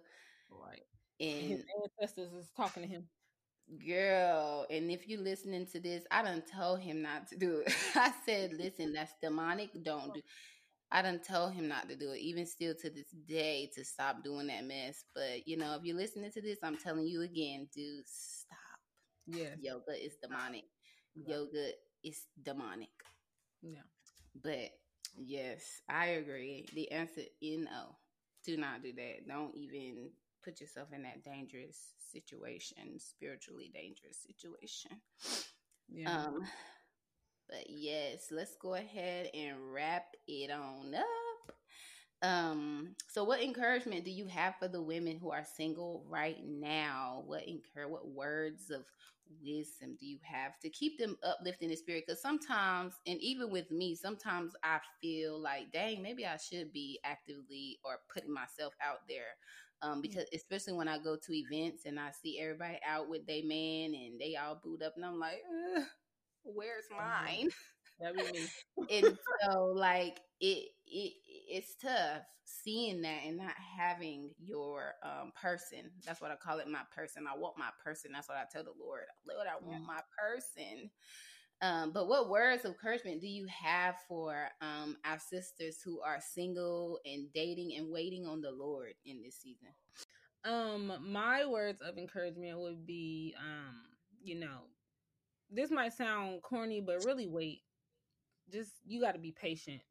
Right. 0.50 0.84
And 1.20 1.46
his 1.46 1.63
ancestors 1.84 2.34
is 2.34 2.50
talking 2.56 2.84
to 2.84 2.90
him. 2.90 3.08
Girl, 3.86 4.66
and 4.70 4.92
if 4.92 5.08
you're 5.08 5.22
listening 5.22 5.68
to 5.74 5.80
this, 5.80 6.06
I 6.12 6.24
done 6.24 6.44
told 6.56 6.80
him 6.82 7.02
not 7.02 7.28
to 7.30 7.38
do 7.38 7.63
it. 7.66 7.76
I 7.96 8.13
said, 8.26 8.54
listen, 8.54 8.94
that's 8.94 9.13
demonic. 9.22 9.72
Don't 9.84 10.13
do 10.13 10.22
I 10.92 11.02
done 11.02 11.20
told 11.20 11.54
him 11.54 11.68
not 11.68 11.90
to 11.90 11.96
do 11.96 12.12
it, 12.12 12.20
even 12.20 12.46
still 12.46 12.74
to 12.76 12.90
this 12.90 13.10
day, 13.28 13.70
to 13.76 13.84
stop 13.84 14.24
doing 14.24 14.48
that 14.48 14.66
mess. 14.66 15.04
But 15.13 15.48
you 15.48 15.58
know, 15.58 15.76
if 15.76 15.84
you're 15.84 15.98
listening 15.98 16.32
to 16.32 16.42
this, 16.42 16.60
I'm 16.63 16.78
telling 16.78 17.08
you 17.08 17.22
again, 17.24 17.68
do 17.76 18.02
stop. 18.06 18.80
Yeah. 19.28 19.56
Yoga 19.60 19.94
is 20.04 20.16
demonic. 20.22 20.66
Yoga 21.16 21.72
is 22.04 22.22
demonic. 22.42 22.90
Yeah. 23.62 23.82
But 24.43 24.71
yes, 25.17 25.82
I 25.89 26.08
agree. 26.08 26.67
The 26.73 26.91
answer 26.91 27.21
is 27.41 27.60
no. 27.60 27.95
Do 28.45 28.58
not 28.58 28.84
do 28.84 28.93
that. 28.93 29.28
Don't 29.28 29.56
even 29.56 30.10
put 30.43 30.62
yourself 30.62 30.89
in 30.93 31.04
that 31.04 31.23
dangerous 31.23 31.78
situation, 32.12 33.00
spiritually 33.00 33.71
dangerous 33.73 34.17
situation. 34.26 34.91
Yeah. 35.89 36.26
Um, 36.26 36.43
but 37.50 37.69
yes, 37.69 38.28
let's 38.32 38.56
go 38.62 38.76
ahead 38.76 39.30
and 39.34 39.56
wrap 39.73 40.06
it 40.28 40.52
on 40.52 40.93
up. 40.95 41.56
Um, 42.21 42.95
so 43.08 43.23
what 43.23 43.41
encouragement 43.41 44.04
do 44.04 44.12
you 44.12 44.26
have 44.28 44.56
for 44.60 44.67
the 44.67 44.82
women 44.82 45.17
who 45.17 45.32
are 45.32 45.45
single 45.56 46.04
right 46.10 46.38
now? 46.43 47.23
What 47.26 47.47
encourage 47.47 47.89
what 47.91 48.08
words 48.08 48.71
of 48.71 48.86
wisdom 49.44 49.96
do 50.00 50.06
you 50.06 50.20
have 50.24 50.60
to 50.62 50.70
keep 50.70 50.98
them 50.98 51.18
uplifting 51.24 51.70
the 51.70 51.76
spirit? 51.76 52.04
Because 52.08 52.22
sometimes, 52.22 52.94
and 53.06 53.20
even 53.22 53.52
with 53.52 53.72
me, 53.72 53.96
sometimes 53.96 54.54
I 54.63 54.80
feel 55.02 55.40
like, 55.40 55.72
dang, 55.72 56.02
maybe 56.02 56.26
I 56.26 56.38
should 56.38 56.72
be 56.74 57.00
actively 57.04 57.80
or 57.84 58.00
putting 58.13 58.34
myself 58.34 58.74
out 58.82 59.00
there. 59.08 59.36
Um, 59.82 60.00
mm. 60.00 60.02
because 60.04 60.26
especially 60.34 60.74
when 60.74 60.88
I 60.88 60.98
go 60.98 61.16
to 61.16 61.34
events 61.34 61.86
and 61.86 62.00
I 62.00 62.12
see 62.12 62.40
everybody 62.40 62.80
out 62.88 63.10
with 63.10 63.28
their 63.28 63.44
man 63.46 63.94
and 63.94 64.20
they 64.20 64.36
all 64.36 64.60
boot 64.63 64.82
up, 64.82 64.94
and 64.96 65.06
I'm 65.06 65.20
like, 65.20 65.42
where's 66.44 66.86
mine? 66.92 67.50
and 68.02 69.18
so, 69.44 69.66
like 69.76 70.20
it, 70.40 70.70
it, 70.86 71.14
it's 71.50 71.76
tough 71.82 72.22
seeing 72.46 73.02
that 73.02 73.22
and 73.26 73.38
not 73.38 73.56
having 73.78 74.32
your 74.40 74.94
um, 75.04 75.32
person. 75.40 75.92
That's 76.06 76.22
what 76.22 76.32
I 76.32 76.36
call 76.36 76.60
it, 76.60 76.68
my 76.68 76.82
person. 76.96 77.26
I 77.28 77.38
want 77.38 77.58
my 77.58 77.70
person. 77.84 78.12
That's 78.14 78.30
what 78.30 78.38
I 78.38 78.44
tell 78.52 78.64
the 78.64 78.72
Lord. 78.80 79.04
Lord, 79.28 79.48
I 79.48 79.64
want 79.64 79.86
my 79.86 80.00
person. 80.18 80.90
Um, 81.62 81.92
but 81.92 82.08
what 82.08 82.30
words 82.30 82.66
of 82.66 82.72
encouragement 82.72 83.20
do 83.22 83.28
you 83.28 83.48
have 83.48 83.96
for 84.08 84.50
um, 84.62 84.98
our 85.06 85.20
sisters 85.20 85.78
who 85.84 86.02
are 86.02 86.20
single 86.22 87.00
and 87.06 87.32
dating 87.34 87.76
and 87.78 87.92
waiting 87.92 88.26
on 88.28 88.42
the 88.42 88.52
Lord 88.52 88.94
in 89.06 89.22
this 89.24 89.38
season? 89.42 89.70
Um, 90.46 90.94
my 91.02 91.46
words 91.46 91.82
of 91.82 91.98
encouragement 91.98 92.60
would 92.60 92.86
be, 92.86 93.36
um, 93.40 93.76
you 94.24 94.40
know, 94.40 94.66
this 95.52 95.72
might 95.72 95.94
sound 95.94 96.42
corny, 96.44 96.82
but 96.82 97.06
really 97.06 97.28
wait. 97.28 97.62
Just 98.52 98.72
you 98.86 99.02
got 99.02 99.14
to 99.14 99.20
be 99.20 99.32
patient. 99.32 99.82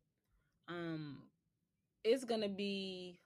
Um, 0.68 1.18
it's 2.04 2.24
gonna 2.24 2.48
be 2.48 3.20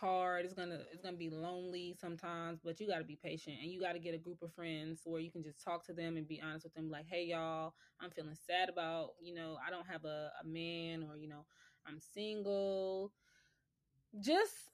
hard 0.00 0.44
it's 0.44 0.52
gonna 0.52 0.80
it's 0.92 1.02
gonna 1.02 1.16
be 1.16 1.30
lonely 1.30 1.96
sometimes 1.98 2.60
but 2.62 2.78
you 2.80 2.86
got 2.86 2.98
to 2.98 3.04
be 3.04 3.16
patient 3.22 3.56
and 3.62 3.70
you 3.70 3.80
got 3.80 3.92
to 3.92 3.98
get 3.98 4.14
a 4.14 4.18
group 4.18 4.42
of 4.42 4.52
friends 4.52 5.00
where 5.04 5.20
you 5.20 5.30
can 5.30 5.42
just 5.42 5.62
talk 5.62 5.84
to 5.84 5.92
them 5.92 6.16
and 6.16 6.28
be 6.28 6.40
honest 6.44 6.64
with 6.64 6.74
them 6.74 6.90
like 6.90 7.06
hey 7.08 7.24
y'all 7.24 7.72
i'm 8.00 8.10
feeling 8.10 8.36
sad 8.46 8.68
about 8.68 9.10
you 9.20 9.34
know 9.34 9.56
i 9.66 9.70
don't 9.70 9.86
have 9.86 10.04
a, 10.04 10.30
a 10.42 10.46
man 10.46 11.02
or 11.02 11.16
you 11.16 11.28
know 11.28 11.46
i'm 11.86 11.98
single 11.98 13.10
just 14.20 14.70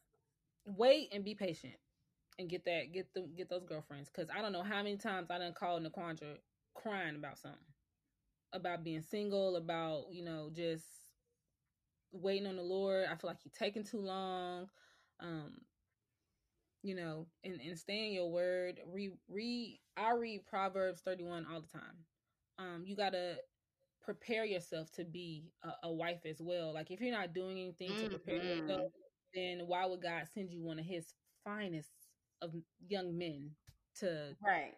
wait 0.64 1.08
and 1.12 1.24
be 1.24 1.34
patient 1.34 1.74
and 2.38 2.48
get 2.48 2.64
that 2.64 2.92
get 2.92 3.06
the 3.14 3.22
get 3.36 3.48
those 3.48 3.64
girlfriends 3.64 4.10
because 4.12 4.28
i 4.36 4.42
don't 4.42 4.52
know 4.52 4.62
how 4.62 4.82
many 4.82 4.96
times 4.96 5.30
i 5.30 5.38
done 5.38 5.52
called 5.52 5.84
naquandra 5.84 6.36
crying 6.74 7.14
about 7.14 7.38
something 7.38 7.58
about 8.52 8.84
being 8.84 9.02
single 9.02 9.56
about 9.56 10.04
you 10.10 10.24
know 10.24 10.50
just 10.54 10.84
waiting 12.12 12.46
on 12.46 12.56
the 12.56 12.62
Lord. 12.62 13.06
I 13.10 13.16
feel 13.16 13.30
like 13.30 13.40
he's 13.42 13.52
taking 13.52 13.84
too 13.84 14.00
long. 14.00 14.68
Um, 15.20 15.52
you 16.82 16.96
know, 16.96 17.26
and, 17.44 17.60
and 17.60 17.78
stay 17.78 18.06
in 18.06 18.12
your 18.12 18.30
word. 18.30 18.80
Read, 18.92 19.12
read, 19.28 19.78
I 19.96 20.12
read 20.12 20.46
Proverbs 20.46 21.00
31 21.04 21.46
all 21.50 21.60
the 21.60 21.68
time. 21.68 21.96
Um, 22.58 22.82
you 22.84 22.96
gotta 22.96 23.36
prepare 24.02 24.44
yourself 24.44 24.90
to 24.92 25.04
be 25.04 25.52
a, 25.62 25.86
a, 25.86 25.92
wife 25.92 26.26
as 26.28 26.40
well. 26.40 26.74
Like 26.74 26.90
if 26.90 27.00
you're 27.00 27.16
not 27.16 27.32
doing 27.32 27.58
anything 27.58 27.96
to 27.98 28.08
prepare 28.10 28.42
yourself, 28.42 28.88
mm-hmm. 28.88 29.58
then 29.60 29.66
why 29.66 29.86
would 29.86 30.02
God 30.02 30.24
send 30.34 30.50
you 30.50 30.62
one 30.62 30.78
of 30.78 30.84
his 30.84 31.14
finest 31.44 31.90
of 32.42 32.52
young 32.88 33.16
men 33.16 33.50
to 34.00 34.34
right 34.44 34.74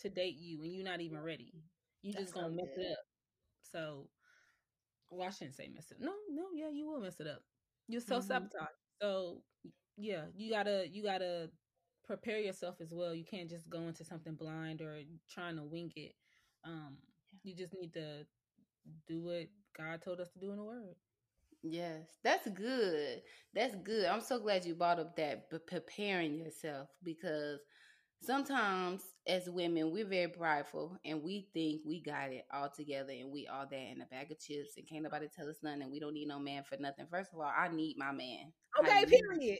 to 0.00 0.08
date 0.10 0.36
you 0.38 0.62
and 0.62 0.72
you're 0.72 0.84
not 0.84 1.00
even 1.00 1.18
ready? 1.18 1.54
You 2.02 2.12
just 2.12 2.34
gonna 2.34 2.48
so 2.48 2.54
mess 2.54 2.68
it 2.76 2.92
up. 2.92 2.98
So 3.72 4.08
well, 5.10 5.26
I 5.26 5.30
shouldn't 5.30 5.56
say 5.56 5.68
mess 5.74 5.90
it 5.90 5.96
up. 5.96 6.02
No, 6.02 6.12
no, 6.30 6.44
yeah, 6.54 6.70
you 6.70 6.86
will 6.86 7.00
mess 7.00 7.20
it 7.20 7.26
up. 7.26 7.42
You're 7.88 8.00
self 8.00 8.24
sabotage. 8.24 8.52
Mm-hmm. 8.52 9.00
So 9.00 9.42
yeah, 9.96 10.24
you 10.36 10.50
gotta 10.50 10.86
you 10.90 11.02
gotta 11.02 11.50
prepare 12.06 12.38
yourself 12.38 12.76
as 12.80 12.92
well. 12.92 13.14
You 13.14 13.24
can't 13.24 13.48
just 13.48 13.68
go 13.68 13.80
into 13.82 14.04
something 14.04 14.34
blind 14.34 14.80
or 14.80 15.00
trying 15.30 15.56
to 15.56 15.64
wing 15.64 15.92
it. 15.96 16.14
Um, 16.64 16.96
you 17.42 17.54
just 17.54 17.74
need 17.74 17.92
to 17.94 18.26
do 19.06 19.22
what 19.22 19.48
God 19.76 20.02
told 20.02 20.20
us 20.20 20.30
to 20.32 20.38
do 20.38 20.50
in 20.50 20.56
the 20.56 20.64
Word. 20.64 20.94
Yes, 21.62 22.18
that's 22.22 22.48
good. 22.48 23.22
That's 23.54 23.74
good. 23.76 24.06
I'm 24.06 24.20
so 24.20 24.38
glad 24.38 24.64
you 24.64 24.74
brought 24.74 25.00
up 25.00 25.16
that 25.16 25.50
preparing 25.66 26.36
yourself 26.38 26.88
because 27.02 27.60
sometimes 28.20 29.02
as 29.26 29.48
women 29.48 29.92
we're 29.92 30.06
very 30.06 30.28
prideful 30.28 30.96
and 31.04 31.22
we 31.22 31.48
think 31.52 31.82
we 31.86 32.00
got 32.02 32.30
it 32.30 32.44
all 32.52 32.68
together 32.68 33.12
and 33.12 33.30
we 33.30 33.46
all 33.46 33.66
that 33.70 33.76
in 33.76 34.00
a 34.02 34.06
bag 34.06 34.30
of 34.30 34.38
chips 34.38 34.72
and 34.76 34.88
can't 34.88 35.02
nobody 35.02 35.26
tell 35.34 35.48
us 35.48 35.58
nothing 35.62 35.82
and 35.82 35.92
we 35.92 36.00
don't 36.00 36.14
need 36.14 36.28
no 36.28 36.38
man 36.38 36.62
for 36.64 36.76
nothing. 36.78 37.06
First 37.10 37.32
of 37.32 37.40
all, 37.40 37.52
I 37.56 37.68
need 37.68 37.96
my 37.98 38.12
man. 38.12 38.52
Okay, 38.80 39.04
period. 39.06 39.58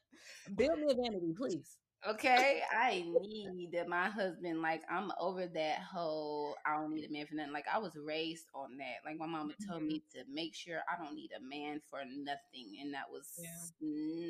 Build 0.56 0.78
me 0.78 0.86
a 0.90 0.94
vanity, 0.94 1.34
please 1.36 1.78
okay 2.06 2.60
i 2.72 3.04
need 3.20 3.70
my 3.88 4.08
husband 4.08 4.62
like 4.62 4.82
i'm 4.88 5.10
over 5.20 5.46
that 5.46 5.80
whole 5.80 6.54
i 6.64 6.76
don't 6.76 6.94
need 6.94 7.08
a 7.08 7.12
man 7.12 7.26
for 7.26 7.34
nothing 7.34 7.52
like 7.52 7.66
i 7.72 7.78
was 7.78 7.96
raised 7.96 8.46
on 8.54 8.76
that 8.76 9.04
like 9.04 9.18
my 9.18 9.26
mama 9.26 9.52
told 9.68 9.82
me 9.82 9.96
mm-hmm. 9.96 10.20
to 10.20 10.24
make 10.32 10.54
sure 10.54 10.78
i 10.88 11.02
don't 11.02 11.16
need 11.16 11.30
a 11.36 11.42
man 11.42 11.80
for 11.90 11.98
nothing 12.04 12.78
and 12.80 12.94
that 12.94 13.10
was 13.10 13.26
yeah. 13.42 13.48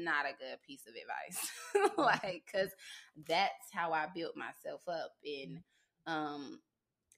not 0.03 0.25
a 0.25 0.39
good 0.39 0.59
piece 0.67 0.85
of 0.87 0.95
advice 0.95 1.93
like 1.99 2.43
because 2.47 2.71
that's 3.29 3.71
how 3.73 3.93
i 3.93 4.07
built 4.15 4.35
myself 4.35 4.81
up 4.89 5.13
and 5.25 5.61
um 6.07 6.59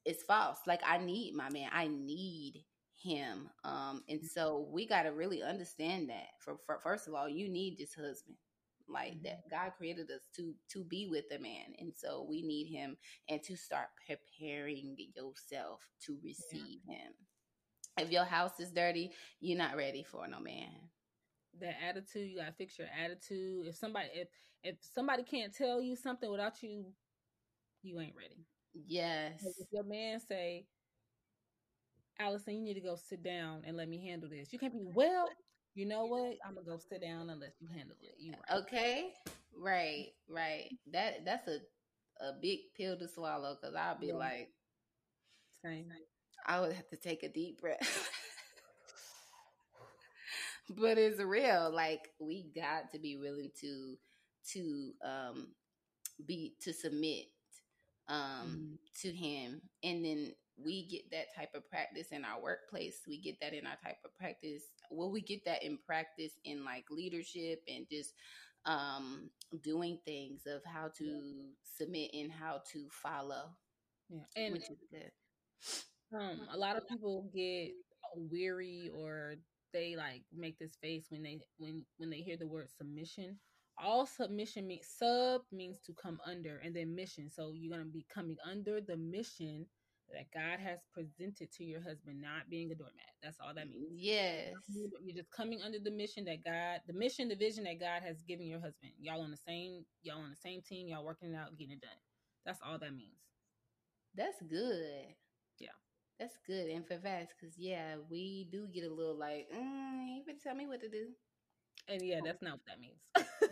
it's 0.04 0.24
false 0.24 0.58
like 0.66 0.80
i 0.84 0.98
need 0.98 1.32
my 1.32 1.48
man 1.50 1.70
i 1.72 1.86
need 1.86 2.64
him 2.96 3.48
um 3.64 4.02
and 4.08 4.20
so 4.26 4.66
we 4.70 4.86
got 4.86 5.04
to 5.04 5.10
really 5.10 5.42
understand 5.42 6.10
that 6.10 6.28
for, 6.38 6.56
for 6.66 6.78
first 6.82 7.06
of 7.08 7.14
all 7.14 7.28
you 7.28 7.48
need 7.48 7.78
this 7.78 7.94
husband 7.94 8.36
like 8.92 9.12
mm-hmm. 9.12 9.24
that 9.24 9.50
god 9.50 9.72
created 9.76 10.11
us 10.11 10.22
to 10.35 10.55
to 10.68 10.85
be 10.85 11.07
with 11.11 11.24
a 11.37 11.38
man 11.40 11.74
and 11.79 11.92
so 11.94 12.26
we 12.29 12.42
need 12.42 12.66
him 12.66 12.96
and 13.29 13.42
to 13.42 13.57
start 13.57 13.88
preparing 14.07 14.96
yourself 15.14 15.81
to 16.05 16.18
receive 16.22 16.81
yeah. 16.87 16.94
him 16.94 17.12
if 17.98 18.11
your 18.11 18.24
house 18.24 18.59
is 18.59 18.72
dirty 18.72 19.11
you're 19.40 19.59
not 19.59 19.76
ready 19.76 20.03
for 20.03 20.26
no 20.29 20.40
man 20.40 20.68
that 21.61 21.74
attitude 21.87 22.31
you 22.31 22.38
gotta 22.38 22.53
fix 22.53 22.79
your 22.79 22.88
attitude 23.03 23.66
if 23.66 23.76
somebody 23.76 24.09
if 24.14 24.29
if 24.62 24.76
somebody 24.94 25.22
can't 25.22 25.55
tell 25.55 25.81
you 25.81 25.96
something 25.96 26.31
without 26.31 26.62
you 26.62 26.87
you 27.83 27.98
ain't 28.00 28.14
ready 28.16 28.46
yes 28.87 29.42
if 29.59 29.66
your 29.72 29.85
man 29.85 30.20
say 30.20 30.64
Allyson, 32.20 32.55
you 32.55 32.62
need 32.62 32.74
to 32.74 32.81
go 32.81 32.96
sit 32.96 33.22
down 33.22 33.62
and 33.66 33.76
let 33.76 33.88
me 33.88 33.98
handle 34.07 34.29
this. 34.29 34.53
You 34.53 34.59
can't 34.59 34.72
be, 34.72 34.85
well, 34.94 35.26
you 35.74 35.87
know 35.87 36.04
what? 36.04 36.37
I'm 36.46 36.54
gonna 36.54 36.66
go 36.66 36.78
sit 36.78 37.02
down 37.02 37.30
and 37.30 37.40
let 37.40 37.54
you 37.61 37.68
handle 37.68 37.96
it. 38.02 38.14
You 38.18 38.33
right. 38.33 38.61
Okay. 38.61 39.12
Right, 39.56 40.09
right. 40.28 40.70
That 40.92 41.24
that's 41.24 41.48
a 41.48 41.59
a 42.20 42.33
big 42.40 42.59
pill 42.76 42.98
to 42.98 43.09
swallow 43.09 43.56
because 43.61 43.74
I'll 43.74 43.98
be 43.98 44.09
yeah. 44.09 44.14
like 44.14 44.48
same. 45.64 45.87
I 46.46 46.61
would 46.61 46.72
have 46.72 46.88
to 46.88 46.96
take 46.96 47.22
a 47.22 47.28
deep 47.28 47.61
breath. 47.61 48.11
but 50.70 50.98
it's 50.98 51.20
real. 51.20 51.70
Like 51.72 52.11
we 52.18 52.50
got 52.54 52.90
to 52.92 52.98
be 52.98 53.16
willing 53.16 53.50
to 53.61 53.96
to 54.52 54.92
um 55.04 55.48
be 56.26 56.54
to 56.62 56.72
submit 56.72 57.26
um 58.09 58.18
mm. 58.18 59.00
to 59.00 59.12
him 59.12 59.61
and 59.83 60.04
then 60.04 60.33
we 60.64 60.87
get 60.87 61.11
that 61.11 61.35
type 61.37 61.51
of 61.55 61.68
practice 61.68 62.09
in 62.12 62.25
our 62.25 62.40
workplace. 62.42 63.01
We 63.07 63.20
get 63.20 63.40
that 63.40 63.55
in 63.55 63.66
our 63.66 63.77
type 63.85 63.99
of 64.05 64.16
practice. 64.16 64.64
Well, 64.90 65.11
we 65.11 65.20
get 65.20 65.44
that 65.44 65.62
in 65.62 65.79
practice 65.87 66.33
in 66.44 66.64
like 66.64 66.85
leadership 66.90 67.62
and 67.68 67.87
just 67.90 68.12
um 68.66 69.31
doing 69.62 69.99
things 70.05 70.42
of 70.46 70.61
how 70.64 70.90
to 70.99 71.20
submit 71.64 72.11
and 72.14 72.31
how 72.31 72.61
to 72.73 72.88
follow. 72.90 73.51
Yeah, 74.09 74.20
and 74.37 74.55
which 74.55 74.70
is 74.70 74.85
good. 74.90 75.11
Um, 76.18 76.40
a 76.53 76.59
lot 76.59 76.77
of 76.77 76.88
people 76.88 77.31
get 77.35 77.70
weary 78.16 78.90
or 78.94 79.37
they 79.73 79.94
like 79.96 80.23
make 80.37 80.59
this 80.59 80.77
face 80.83 81.07
when 81.11 81.23
they 81.23 81.40
when 81.59 81.85
when 81.99 82.11
they 82.11 82.18
hear 82.18 82.37
the 82.37 82.46
word 82.46 82.68
submission 82.77 83.38
all 83.83 84.07
submission 84.07 84.66
means 84.66 84.87
sub 84.99 85.42
means 85.53 85.79
to 85.87 85.92
come 85.94 86.18
under 86.27 86.59
and 86.64 86.75
then 86.75 86.94
mission 86.94 87.31
so 87.31 87.53
you're 87.55 87.75
going 87.75 87.87
to 87.87 87.92
be 87.92 88.05
coming 88.12 88.37
under 88.49 88.81
the 88.81 88.96
mission 88.96 89.64
that 90.12 90.31
God 90.33 90.61
has 90.61 90.81
presented 90.92 91.53
to 91.53 91.64
your 91.64 91.81
husband, 91.83 92.20
not 92.20 92.51
being 92.51 92.70
a 92.70 92.75
doormat. 92.75 93.14
That's 93.23 93.38
all 93.40 93.55
that 93.55 93.68
means. 93.70 93.92
Yes. 93.92 94.55
You're 95.03 95.16
just 95.16 95.31
coming 95.31 95.61
under 95.62 95.79
the 95.79 95.90
mission 95.90 96.25
that 96.27 96.44
God, 96.44 96.81
the 96.87 96.92
mission, 96.92 97.29
the 97.29 97.37
vision 97.37 97.64
that 97.64 97.81
God 97.81 98.03
has 98.07 98.23
given 98.23 98.46
your 98.46 98.61
husband. 98.61 98.92
Y'all 99.01 99.23
on 99.23 99.31
the 99.31 99.37
same, 99.37 99.85
y'all 100.03 100.23
on 100.23 100.31
the 100.31 100.37
same 100.37 100.62
team, 100.62 100.88
y'all 100.88 101.05
working 101.05 101.33
it 101.33 101.37
out, 101.37 101.57
getting 101.57 101.75
it 101.75 101.81
done. 101.81 101.90
That's 102.44 102.61
all 102.66 102.79
that 102.79 102.94
means. 102.94 103.20
That's 104.14 104.40
good. 104.42 105.14
Yeah. 105.59 105.68
That's 106.18 106.37
good 106.46 106.68
and 106.68 106.87
for 106.87 106.99
fast 106.99 107.33
because 107.38 107.57
yeah, 107.57 107.96
we 108.11 108.49
do 108.53 108.66
get 108.73 108.85
a 108.85 108.92
little 108.94 109.18
like, 109.18 109.49
mm, 109.55 110.16
you 110.16 110.35
tell 110.42 110.55
me 110.55 110.66
what 110.66 110.81
to 110.81 110.88
do. 110.88 111.07
And 111.88 112.03
yeah, 112.03 112.20
that's 112.25 112.42
not 112.42 112.53
what 112.53 112.66
that 112.66 112.81
means. 112.81 113.01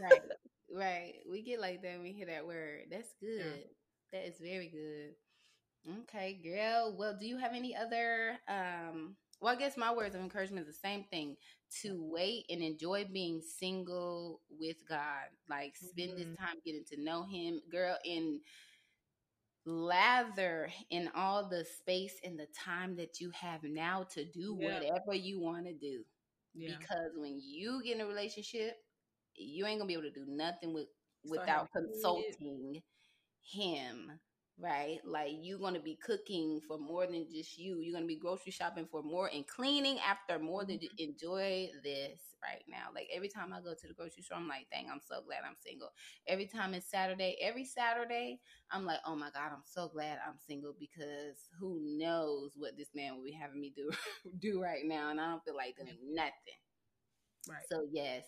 right. 0.00 0.20
Right. 0.70 1.14
We 1.30 1.40
get 1.40 1.60
like 1.60 1.80
that 1.80 1.94
when 1.94 2.02
we 2.02 2.12
hear 2.12 2.26
that 2.26 2.46
word. 2.46 2.88
That's 2.90 3.14
good. 3.20 3.40
Yeah. 3.40 3.62
That 4.12 4.28
is 4.28 4.36
very 4.38 4.68
good. 4.68 5.14
Okay, 6.02 6.38
girl. 6.42 6.94
Well, 6.98 7.16
do 7.18 7.26
you 7.26 7.38
have 7.38 7.52
any 7.54 7.74
other 7.74 8.38
um 8.48 9.16
well, 9.40 9.54
I 9.54 9.56
guess 9.56 9.76
my 9.76 9.94
words 9.94 10.16
of 10.16 10.20
encouragement 10.20 10.66
is 10.66 10.74
the 10.74 10.88
same 10.88 11.04
thing 11.04 11.36
to 11.82 11.96
wait 12.10 12.44
and 12.50 12.60
enjoy 12.60 13.06
being 13.12 13.40
single 13.40 14.40
with 14.50 14.76
God. 14.88 15.28
Like 15.48 15.76
spend 15.76 16.10
mm-hmm. 16.10 16.30
this 16.30 16.38
time 16.38 16.56
getting 16.64 16.84
to 16.90 17.02
know 17.02 17.22
him, 17.22 17.60
girl, 17.70 17.96
and 18.04 18.40
lather 19.64 20.70
in 20.90 21.08
all 21.14 21.48
the 21.48 21.64
space 21.64 22.14
and 22.24 22.38
the 22.38 22.46
time 22.58 22.96
that 22.96 23.20
you 23.20 23.30
have 23.30 23.62
now 23.62 24.06
to 24.14 24.24
do 24.24 24.58
yeah. 24.58 24.74
whatever 24.74 25.14
you 25.14 25.40
want 25.40 25.66
to 25.66 25.74
do. 25.74 26.02
Yeah. 26.54 26.74
Because 26.78 27.12
when 27.16 27.40
you 27.40 27.80
get 27.84 27.96
in 27.96 28.00
a 28.00 28.06
relationship, 28.06 28.76
you 29.36 29.66
ain't 29.66 29.78
gonna 29.78 29.86
be 29.86 29.92
able 29.92 30.02
to 30.02 30.10
do 30.10 30.24
nothing 30.26 30.74
with 30.74 30.88
without 31.24 31.68
consulting 31.72 32.82
him 33.42 34.18
right? 34.60 34.98
Like 35.04 35.32
you're 35.40 35.58
gonna 35.58 35.80
be 35.80 35.96
cooking 36.04 36.60
for 36.66 36.78
more 36.78 37.06
than 37.06 37.26
just 37.32 37.58
you. 37.58 37.78
You're 37.80 37.94
gonna 37.94 38.06
be 38.06 38.16
grocery 38.16 38.52
shopping 38.52 38.88
for 38.90 39.02
more 39.02 39.30
and 39.32 39.46
cleaning 39.46 39.98
after 40.00 40.38
more 40.38 40.64
than 40.64 40.78
mm-hmm. 40.78 40.96
enjoy 40.98 41.68
this 41.84 42.20
right 42.42 42.62
now. 42.68 42.88
Like 42.94 43.08
every 43.14 43.28
time 43.28 43.52
I 43.52 43.60
go 43.60 43.74
to 43.74 43.86
the 43.86 43.94
grocery 43.94 44.22
store, 44.22 44.38
I'm 44.38 44.48
like, 44.48 44.66
dang, 44.70 44.88
I'm 44.90 45.00
so 45.06 45.22
glad 45.24 45.40
I'm 45.46 45.56
single. 45.64 45.90
Every 46.26 46.46
time 46.46 46.74
it's 46.74 46.90
Saturday, 46.90 47.36
every 47.40 47.64
Saturday, 47.64 48.40
I'm 48.72 48.84
like, 48.84 49.00
oh 49.06 49.14
my 49.14 49.30
God, 49.30 49.50
I'm 49.52 49.64
so 49.64 49.88
glad 49.88 50.18
I'm 50.26 50.38
single 50.46 50.74
because 50.78 51.36
who 51.58 51.78
knows 51.82 52.52
what 52.56 52.76
this 52.76 52.90
man 52.94 53.16
will 53.16 53.24
be 53.24 53.32
having 53.32 53.60
me 53.60 53.72
do 53.74 53.90
do 54.40 54.60
right 54.60 54.84
now. 54.84 55.10
And 55.10 55.20
I 55.20 55.30
don't 55.30 55.44
feel 55.44 55.56
like 55.56 55.76
doing 55.76 55.96
nothing. 56.12 56.32
Right. 57.48 57.62
So 57.70 57.86
yes, 57.90 58.24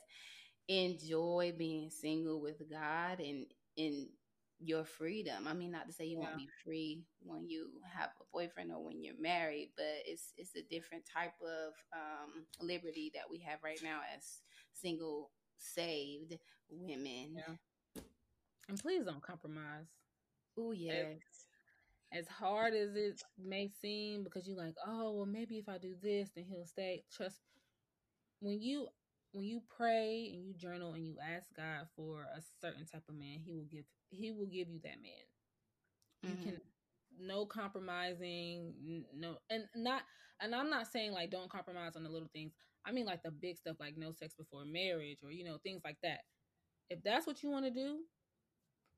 enjoy 0.69 1.53
being 1.59 1.91
single 1.91 2.41
with 2.41 2.63
God 2.71 3.19
and 3.21 3.47
and 3.77 4.07
your 4.63 4.85
freedom. 4.85 5.47
I 5.49 5.55
mean, 5.55 5.73
not 5.73 5.87
to 5.87 5.93
say 5.93 6.05
you 6.05 6.19
yeah. 6.19 6.27
won't 6.27 6.39
be 6.39 6.49
free 6.65 7.03
when 7.23 7.49
you 7.49 7.69
have 7.95 8.11
a 8.21 8.25
boyfriend 8.33 8.71
or 8.71 8.85
when 8.85 9.03
you're 9.03 9.21
married, 9.21 9.73
but 9.77 9.87
it's 10.07 10.33
it's 10.37 10.55
a 10.55 10.63
different 10.71 11.05
type 11.13 11.33
of 11.43 11.73
um, 11.93 12.45
liberty 12.61 13.11
that 13.15 13.25
we 13.31 13.39
have 13.41 13.59
right 13.65 13.81
now 13.83 14.01
as 14.15 14.43
single, 14.73 15.31
saved 15.57 16.37
women. 16.69 17.37
Yeah. 17.37 18.03
And 18.69 18.79
please 18.79 19.05
don't 19.05 19.23
compromise. 19.23 19.87
Oh 20.59 20.73
yes. 20.73 21.17
As, 22.13 22.27
as 22.27 22.29
hard 22.29 22.75
as 22.75 22.95
it 22.95 23.23
may 23.43 23.71
seem, 23.81 24.25
because 24.25 24.47
you're 24.47 24.57
like, 24.57 24.77
oh 24.87 25.13
well, 25.13 25.27
maybe 25.27 25.57
if 25.59 25.69
I 25.69 25.79
do 25.79 25.95
this, 26.03 26.31
then 26.35 26.45
he'll 26.49 26.67
stay. 26.67 27.05
Trust 27.11 27.41
when 28.41 28.61
you 28.61 28.89
when 29.33 29.45
you 29.45 29.63
pray 29.77 30.31
and 30.33 30.45
you 30.45 30.55
journal 30.55 30.95
and 30.95 31.07
you 31.07 31.17
ask 31.21 31.47
God 31.57 31.87
for 31.97 32.23
a 32.37 32.41
certain 32.61 32.85
type 32.85 33.05
of 33.09 33.15
man, 33.15 33.39
he 33.45 33.53
will 33.53 33.67
give 33.71 33.85
he 34.11 34.33
will 34.33 34.47
give 34.47 34.69
you 34.69 34.81
that 34.83 35.01
man. 35.01 35.25
You 36.23 36.31
mm-hmm. 36.31 36.43
can 36.43 36.61
no 37.19 37.47
compromising, 37.47 39.05
no 39.15 39.37
and 39.51 39.65
not 39.77 40.03
and 40.41 40.55
I'm 40.55 40.71
not 40.71 40.87
saying 40.87 41.13
like 41.13 41.31
don't 41.31 41.51
compromise 41.51 41.97
on 41.97 42.03
the 42.03 42.11
little 42.11 42.31
things. 42.33 42.53
I 42.85 42.93
mean 42.93 43.07
like 43.07 43.23
the 43.23 43.31
big 43.31 43.57
stuff 43.59 43.77
like 43.79 43.97
no 43.97 44.13
sex 44.13 44.35
before 44.35 44.65
marriage 44.65 45.19
or 45.23 45.31
you 45.31 45.45
know 45.45 45.59
things 45.63 45.83
like 45.85 45.99
that. 46.03 46.21
if 46.89 47.03
that's 47.05 47.27
what 47.27 47.43
you 47.43 47.51
want 47.51 47.65
to 47.67 47.71
do, 47.71 47.99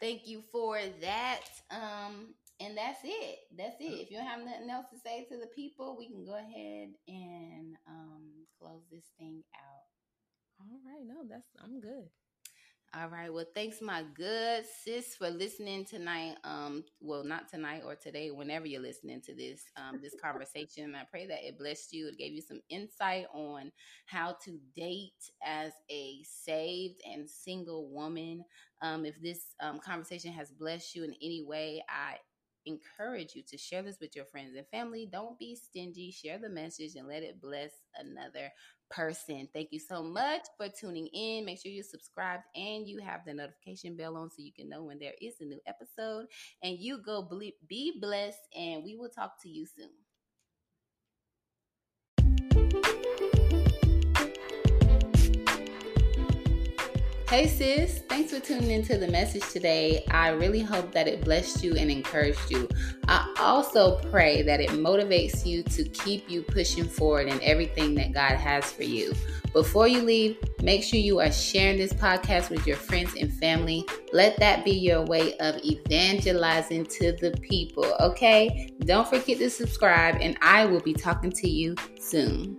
Thank 0.00 0.26
you 0.26 0.42
for 0.52 0.78
that. 1.00 1.40
Um, 1.70 2.34
and 2.60 2.76
that's 2.76 3.00
it. 3.04 3.38
That's 3.56 3.80
it. 3.80 3.84
If 3.84 4.10
you 4.10 4.18
don't 4.18 4.26
have 4.26 4.44
nothing 4.44 4.70
else 4.70 4.86
to 4.92 4.98
say 4.98 5.24
to 5.30 5.36
the 5.38 5.48
people, 5.54 5.96
we 5.98 6.08
can 6.08 6.24
go 6.24 6.36
ahead 6.36 6.90
and 7.08 7.74
um, 7.88 8.46
close 8.60 8.82
this 8.90 9.04
thing 9.18 9.42
out. 9.54 9.84
All 10.60 10.78
right. 10.86 11.06
No, 11.06 11.24
that's 11.28 11.48
I'm 11.62 11.80
good. 11.80 12.08
All 12.96 13.08
right. 13.08 13.32
Well, 13.32 13.46
thanks, 13.56 13.82
my 13.82 14.04
good 14.14 14.64
sis, 14.84 15.16
for 15.16 15.28
listening 15.28 15.84
tonight. 15.84 16.36
Um, 16.44 16.84
well, 17.00 17.24
not 17.24 17.48
tonight 17.48 17.82
or 17.84 17.96
today, 17.96 18.30
whenever 18.30 18.66
you're 18.66 18.80
listening 18.80 19.20
to 19.22 19.34
this 19.34 19.64
um, 19.76 19.98
this 20.00 20.14
conversation. 20.22 20.94
I 20.94 21.02
pray 21.10 21.26
that 21.26 21.42
it 21.42 21.58
blessed 21.58 21.92
you. 21.92 22.06
It 22.06 22.18
gave 22.18 22.32
you 22.34 22.42
some 22.42 22.60
insight 22.70 23.26
on 23.34 23.72
how 24.06 24.36
to 24.44 24.60
date 24.76 25.10
as 25.44 25.72
a 25.90 26.22
saved 26.22 27.00
and 27.04 27.28
single 27.28 27.88
woman. 27.90 28.44
Um, 28.80 29.04
if 29.04 29.20
this 29.20 29.40
um, 29.60 29.80
conversation 29.80 30.32
has 30.32 30.52
blessed 30.52 30.94
you 30.94 31.02
in 31.02 31.14
any 31.20 31.42
way, 31.44 31.82
I 31.88 32.18
encourage 32.66 33.34
you 33.34 33.42
to 33.48 33.58
share 33.58 33.82
this 33.82 33.98
with 34.00 34.14
your 34.16 34.24
friends 34.26 34.56
and 34.56 34.66
family. 34.68 35.08
Don't 35.10 35.38
be 35.38 35.56
stingy. 35.56 36.10
Share 36.10 36.38
the 36.38 36.48
message 36.48 36.94
and 36.96 37.08
let 37.08 37.22
it 37.22 37.40
bless 37.40 37.70
another 37.96 38.50
person. 38.90 39.48
Thank 39.52 39.68
you 39.72 39.80
so 39.80 40.02
much 40.02 40.42
for 40.56 40.68
tuning 40.68 41.08
in. 41.08 41.44
Make 41.44 41.60
sure 41.60 41.72
you're 41.72 41.84
subscribed 41.84 42.44
and 42.54 42.86
you 42.88 43.00
have 43.00 43.20
the 43.24 43.34
notification 43.34 43.96
bell 43.96 44.16
on 44.16 44.30
so 44.30 44.36
you 44.38 44.52
can 44.52 44.68
know 44.68 44.84
when 44.84 44.98
there 44.98 45.14
is 45.20 45.34
a 45.40 45.44
new 45.44 45.60
episode. 45.66 46.26
And 46.62 46.78
you 46.78 47.02
go 47.04 47.28
be 47.68 47.98
blessed, 48.00 48.38
and 48.56 48.84
we 48.84 48.96
will 48.96 49.10
talk 49.10 49.40
to 49.42 49.48
you 49.48 49.66
soon. 49.66 50.03
Hey 57.34 57.48
sis, 57.48 57.98
thanks 58.08 58.32
for 58.32 58.38
tuning 58.38 58.70
into 58.70 58.96
the 58.96 59.08
message 59.08 59.42
today. 59.50 60.04
I 60.08 60.28
really 60.28 60.60
hope 60.60 60.92
that 60.92 61.08
it 61.08 61.24
blessed 61.24 61.64
you 61.64 61.74
and 61.74 61.90
encouraged 61.90 62.48
you. 62.48 62.68
I 63.08 63.28
also 63.40 63.98
pray 64.08 64.42
that 64.42 64.60
it 64.60 64.70
motivates 64.70 65.44
you 65.44 65.64
to 65.64 65.82
keep 65.82 66.30
you 66.30 66.42
pushing 66.42 66.84
forward 66.84 67.26
in 67.26 67.42
everything 67.42 67.96
that 67.96 68.12
God 68.12 68.36
has 68.36 68.70
for 68.70 68.84
you. 68.84 69.14
Before 69.52 69.88
you 69.88 70.02
leave, 70.02 70.36
make 70.62 70.84
sure 70.84 71.00
you 71.00 71.18
are 71.18 71.32
sharing 71.32 71.76
this 71.76 71.92
podcast 71.92 72.50
with 72.50 72.68
your 72.68 72.76
friends 72.76 73.14
and 73.18 73.32
family. 73.32 73.84
Let 74.12 74.38
that 74.38 74.64
be 74.64 74.70
your 74.70 75.02
way 75.04 75.36
of 75.38 75.56
evangelizing 75.64 76.86
to 76.86 77.14
the 77.14 77.32
people, 77.42 77.96
okay? 77.98 78.70
Don't 78.84 79.08
forget 79.08 79.38
to 79.38 79.50
subscribe, 79.50 80.18
and 80.20 80.38
I 80.40 80.66
will 80.66 80.82
be 80.82 80.94
talking 80.94 81.32
to 81.32 81.50
you 81.50 81.74
soon. 81.98 82.56